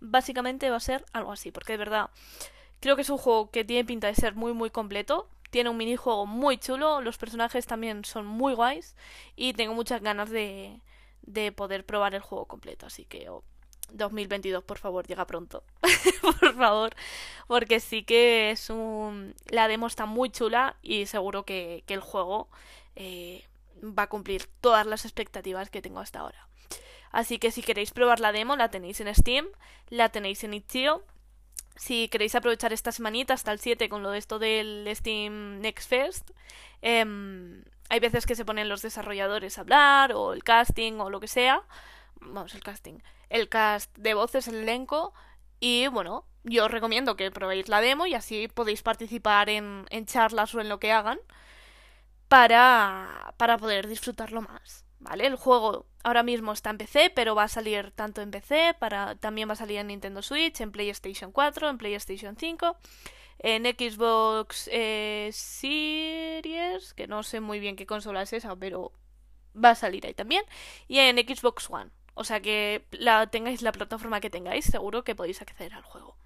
Básicamente 0.00 0.70
va 0.70 0.76
a 0.76 0.80
ser 0.80 1.04
algo 1.12 1.32
así, 1.32 1.52
porque 1.52 1.74
de 1.74 1.78
verdad 1.78 2.10
creo 2.80 2.96
que 2.96 3.02
es 3.02 3.10
un 3.10 3.18
juego 3.18 3.50
que 3.50 3.64
tiene 3.64 3.84
pinta 3.84 4.08
de 4.08 4.14
ser 4.14 4.34
muy 4.34 4.52
muy 4.52 4.70
completo. 4.70 5.28
Tiene 5.50 5.68
un 5.70 5.76
minijuego 5.76 6.26
muy 6.26 6.56
chulo, 6.56 7.02
los 7.02 7.18
personajes 7.18 7.66
también 7.66 8.04
son 8.06 8.26
muy 8.26 8.54
guays 8.54 8.96
y 9.36 9.52
tengo 9.52 9.74
muchas 9.74 10.00
ganas 10.00 10.30
de, 10.30 10.80
de 11.20 11.52
poder 11.52 11.84
probar 11.84 12.14
el 12.14 12.22
juego 12.22 12.46
completo. 12.46 12.86
Así 12.86 13.04
que 13.04 13.28
2022, 13.90 14.64
por 14.64 14.78
favor, 14.78 15.06
llega 15.06 15.26
pronto. 15.26 15.64
por 16.22 16.54
favor, 16.54 16.94
porque 17.46 17.80
sí 17.80 18.04
que 18.04 18.50
es 18.50 18.70
un... 18.70 19.34
La 19.50 19.68
demo 19.68 19.86
está 19.86 20.06
muy 20.06 20.30
chula 20.30 20.76
y 20.82 21.06
seguro 21.06 21.44
que, 21.44 21.84
el 21.86 22.00
juego 22.00 22.48
eh, 22.96 23.44
va 23.82 24.04
a 24.04 24.08
cumplir 24.08 24.46
todas 24.60 24.86
las 24.86 25.04
expectativas 25.04 25.70
que 25.70 25.82
tengo 25.82 26.00
hasta 26.00 26.20
ahora. 26.20 26.48
Así 27.10 27.38
que 27.38 27.50
si 27.50 27.62
queréis 27.62 27.90
probar 27.90 28.20
la 28.20 28.32
demo, 28.32 28.56
la 28.56 28.70
tenéis 28.70 29.00
en 29.00 29.14
Steam, 29.14 29.46
la 29.90 30.08
tenéis 30.08 30.42
en 30.44 30.54
Itch.io. 30.54 31.04
Si 31.76 32.08
queréis 32.08 32.34
aprovechar 32.34 32.72
esta 32.72 32.92
semanita 32.92 33.34
hasta 33.34 33.52
el 33.52 33.58
7 33.58 33.88
con 33.88 34.02
lo 34.02 34.10
de 34.10 34.18
esto 34.18 34.38
del 34.38 34.88
Steam 34.94 35.60
Next 35.60 35.88
Fest, 35.88 36.30
eh, 36.80 37.04
hay 37.92 38.00
veces 38.00 38.24
que 38.24 38.34
se 38.34 38.46
ponen 38.46 38.70
los 38.70 38.80
desarrolladores 38.80 39.58
a 39.58 39.60
hablar, 39.60 40.14
o 40.14 40.32
el 40.32 40.42
casting, 40.42 40.94
o 40.94 41.10
lo 41.10 41.20
que 41.20 41.28
sea. 41.28 41.62
Vamos, 42.20 42.54
el 42.54 42.62
casting. 42.62 43.00
El 43.32 43.48
cast 43.48 43.96
de 43.96 44.12
voces, 44.12 44.46
el 44.46 44.56
elenco. 44.56 45.14
Y 45.58 45.88
bueno, 45.88 46.26
yo 46.44 46.66
os 46.66 46.70
recomiendo 46.70 47.16
que 47.16 47.30
probéis 47.30 47.68
la 47.68 47.80
demo 47.80 48.06
y 48.06 48.14
así 48.14 48.48
podéis 48.48 48.82
participar 48.82 49.48
en, 49.48 49.86
en 49.90 50.06
charlas 50.06 50.54
o 50.54 50.60
en 50.60 50.68
lo 50.68 50.78
que 50.78 50.92
hagan 50.92 51.18
para, 52.28 53.34
para 53.38 53.56
poder 53.56 53.88
disfrutarlo 53.88 54.42
más. 54.42 54.84
¿Vale? 54.98 55.26
El 55.26 55.36
juego 55.36 55.86
ahora 56.04 56.22
mismo 56.22 56.52
está 56.52 56.70
en 56.70 56.78
PC, 56.78 57.10
pero 57.14 57.34
va 57.34 57.44
a 57.44 57.48
salir 57.48 57.90
tanto 57.92 58.20
en 58.20 58.30
PC, 58.30 58.74
para, 58.78 59.16
también 59.16 59.48
va 59.48 59.54
a 59.54 59.56
salir 59.56 59.78
en 59.78 59.88
Nintendo 59.88 60.22
Switch, 60.22 60.60
en 60.60 60.70
PlayStation 60.70 61.32
4, 61.32 61.70
en 61.70 61.78
PlayStation 61.78 62.36
5, 62.36 62.76
en 63.40 63.64
Xbox 63.64 64.68
eh, 64.70 65.30
Series, 65.32 66.94
que 66.94 67.08
no 67.08 67.22
sé 67.22 67.40
muy 67.40 67.60
bien 67.60 67.76
qué 67.76 67.86
consola 67.86 68.22
es 68.22 68.32
esa, 68.32 68.54
pero 68.54 68.92
va 69.52 69.70
a 69.70 69.74
salir 69.74 70.06
ahí 70.06 70.14
también, 70.14 70.44
y 70.86 70.98
en 70.98 71.16
Xbox 71.16 71.68
One. 71.68 71.90
O 72.14 72.24
sea 72.24 72.40
que 72.40 72.86
la 72.90 73.26
tengáis 73.28 73.62
la 73.62 73.72
plataforma 73.72 74.20
que 74.20 74.30
tengáis, 74.30 74.64
seguro 74.64 75.04
que 75.04 75.14
podéis 75.14 75.40
acceder 75.42 75.74
al 75.74 75.82
juego. 75.82 76.16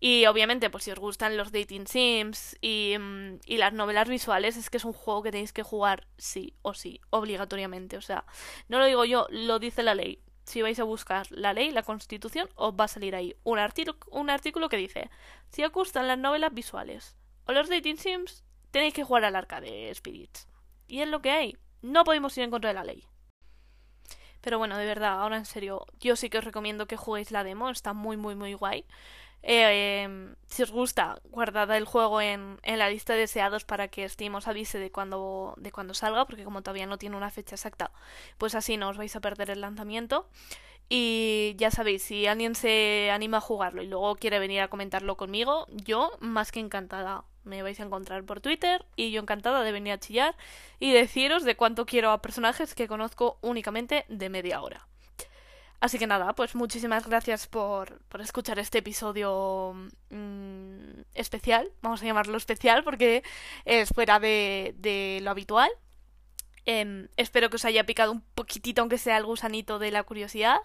Y 0.00 0.26
obviamente, 0.26 0.70
pues 0.70 0.84
si 0.84 0.92
os 0.92 0.98
gustan 0.98 1.36
los 1.36 1.50
dating 1.50 1.86
sims 1.86 2.56
y, 2.60 2.96
mm, 2.98 3.40
y, 3.46 3.56
las 3.56 3.72
novelas 3.72 4.08
visuales, 4.08 4.56
es 4.56 4.70
que 4.70 4.76
es 4.76 4.84
un 4.84 4.92
juego 4.92 5.24
que 5.24 5.32
tenéis 5.32 5.52
que 5.52 5.64
jugar 5.64 6.06
sí 6.16 6.54
o 6.62 6.74
sí, 6.74 7.00
obligatoriamente. 7.10 7.96
O 7.96 8.00
sea, 8.00 8.24
no 8.68 8.78
lo 8.78 8.84
digo 8.86 9.04
yo, 9.04 9.26
lo 9.30 9.58
dice 9.58 9.82
la 9.82 9.94
ley. 9.96 10.22
Si 10.44 10.62
vais 10.62 10.78
a 10.78 10.84
buscar 10.84 11.26
la 11.30 11.52
ley, 11.52 11.72
la 11.72 11.82
constitución, 11.82 12.48
os 12.54 12.74
va 12.74 12.84
a 12.84 12.88
salir 12.88 13.14
ahí 13.14 13.34
un, 13.44 13.58
un 14.10 14.30
artículo 14.30 14.68
que 14.68 14.76
dice, 14.76 15.10
si 15.50 15.64
os 15.64 15.72
gustan 15.72 16.06
las 16.08 16.18
novelas 16.18 16.54
visuales 16.54 17.16
o 17.44 17.52
los 17.52 17.68
dating 17.68 17.98
sims, 17.98 18.44
tenéis 18.70 18.94
que 18.94 19.04
jugar 19.04 19.24
al 19.24 19.36
arca 19.36 19.60
de 19.60 19.92
Spirits. 19.94 20.48
Y 20.86 21.00
es 21.00 21.08
lo 21.08 21.20
que 21.20 21.30
hay. 21.32 21.56
no 21.82 22.04
podemos 22.04 22.36
ir 22.38 22.44
en 22.44 22.50
contra 22.50 22.70
de 22.70 22.74
la 22.74 22.84
ley. 22.84 23.04
Pero 24.48 24.56
bueno, 24.56 24.78
de 24.78 24.86
verdad, 24.86 25.20
ahora 25.20 25.36
en 25.36 25.44
serio, 25.44 25.84
yo 26.00 26.16
sí 26.16 26.30
que 26.30 26.38
os 26.38 26.44
recomiendo 26.44 26.86
que 26.86 26.96
juguéis 26.96 27.32
la 27.32 27.44
demo, 27.44 27.68
está 27.68 27.92
muy, 27.92 28.16
muy, 28.16 28.34
muy 28.34 28.54
guay. 28.54 28.86
Eh, 29.42 30.34
si 30.46 30.62
os 30.62 30.70
gusta, 30.70 31.20
guardad 31.24 31.70
el 31.76 31.84
juego 31.84 32.22
en, 32.22 32.58
en, 32.62 32.78
la 32.78 32.88
lista 32.88 33.12
de 33.12 33.18
deseados 33.20 33.66
para 33.66 33.88
que 33.88 34.08
Steam 34.08 34.34
os 34.36 34.48
avise 34.48 34.78
de 34.78 34.90
cuando, 34.90 35.52
de 35.58 35.70
cuando 35.70 35.92
salga, 35.92 36.24
porque 36.24 36.44
como 36.44 36.62
todavía 36.62 36.86
no 36.86 36.96
tiene 36.96 37.18
una 37.18 37.30
fecha 37.30 37.56
exacta, 37.56 37.90
pues 38.38 38.54
así 38.54 38.78
no 38.78 38.88
os 38.88 38.96
vais 38.96 39.14
a 39.16 39.20
perder 39.20 39.50
el 39.50 39.60
lanzamiento. 39.60 40.30
Y 40.88 41.54
ya 41.58 41.70
sabéis, 41.70 42.02
si 42.04 42.26
alguien 42.26 42.54
se 42.54 43.10
anima 43.10 43.36
a 43.36 43.42
jugarlo 43.42 43.82
y 43.82 43.86
luego 43.86 44.16
quiere 44.16 44.38
venir 44.38 44.62
a 44.62 44.68
comentarlo 44.68 45.18
conmigo, 45.18 45.66
yo 45.70 46.10
más 46.20 46.52
que 46.52 46.60
encantada. 46.60 47.24
Me 47.48 47.62
vais 47.62 47.80
a 47.80 47.84
encontrar 47.84 48.24
por 48.24 48.42
Twitter 48.42 48.84
y 48.94 49.10
yo 49.10 49.22
encantada 49.22 49.62
de 49.62 49.72
venir 49.72 49.94
a 49.94 49.98
chillar 49.98 50.36
y 50.78 50.92
deciros 50.92 51.44
de 51.44 51.56
cuánto 51.56 51.86
quiero 51.86 52.10
a 52.10 52.20
personajes 52.20 52.74
que 52.74 52.86
conozco 52.86 53.38
únicamente 53.40 54.04
de 54.08 54.28
media 54.28 54.60
hora. 54.60 54.86
Así 55.80 55.98
que 55.98 56.06
nada, 56.06 56.34
pues 56.34 56.54
muchísimas 56.54 57.06
gracias 57.06 57.46
por, 57.46 58.00
por 58.08 58.20
escuchar 58.20 58.58
este 58.58 58.78
episodio 58.78 59.74
mmm, 60.10 61.00
especial. 61.14 61.70
Vamos 61.80 62.02
a 62.02 62.04
llamarlo 62.04 62.36
especial 62.36 62.84
porque 62.84 63.22
es 63.64 63.88
fuera 63.88 64.20
de, 64.20 64.74
de 64.76 65.20
lo 65.22 65.30
habitual. 65.30 65.70
Eh, 66.66 67.08
espero 67.16 67.48
que 67.48 67.56
os 67.56 67.64
haya 67.64 67.86
picado 67.86 68.12
un 68.12 68.20
poquitito, 68.34 68.82
aunque 68.82 68.98
sea 68.98 69.16
el 69.16 69.24
gusanito 69.24 69.78
de 69.78 69.90
la 69.90 70.02
curiosidad, 70.02 70.58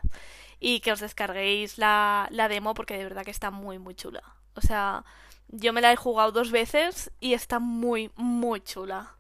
y 0.60 0.82
que 0.82 0.92
os 0.92 1.00
descarguéis 1.00 1.78
la, 1.78 2.28
la 2.30 2.50
demo 2.50 2.74
porque 2.74 2.98
de 2.98 3.06
verdad 3.06 3.24
que 3.24 3.32
está 3.32 3.52
muy, 3.52 3.80
muy 3.80 3.96
chula. 3.96 4.22
O 4.56 4.62
sea, 4.62 5.06
yo 5.54 5.72
me 5.72 5.82
la 5.82 5.92
he 5.92 5.96
jugado 5.96 6.32
dos 6.32 6.52
veces 6.52 7.12
y 7.20 7.34
está 7.34 7.60
muy, 7.60 8.12
muy 8.16 8.62
chula. 8.62 9.16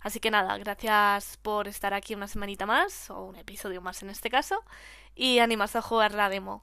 Así 0.00 0.20
que 0.20 0.30
nada, 0.30 0.56
gracias 0.58 1.36
por 1.42 1.68
estar 1.68 1.92
aquí 1.92 2.14
una 2.14 2.28
semanita 2.28 2.64
más, 2.64 3.10
o 3.10 3.24
un 3.24 3.36
episodio 3.36 3.80
más 3.82 4.02
en 4.02 4.10
este 4.10 4.30
caso, 4.30 4.62
y 5.14 5.40
animas 5.40 5.76
a 5.76 5.82
jugar 5.82 6.14
la 6.14 6.28
demo. 6.28 6.62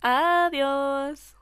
Adiós. 0.00 1.36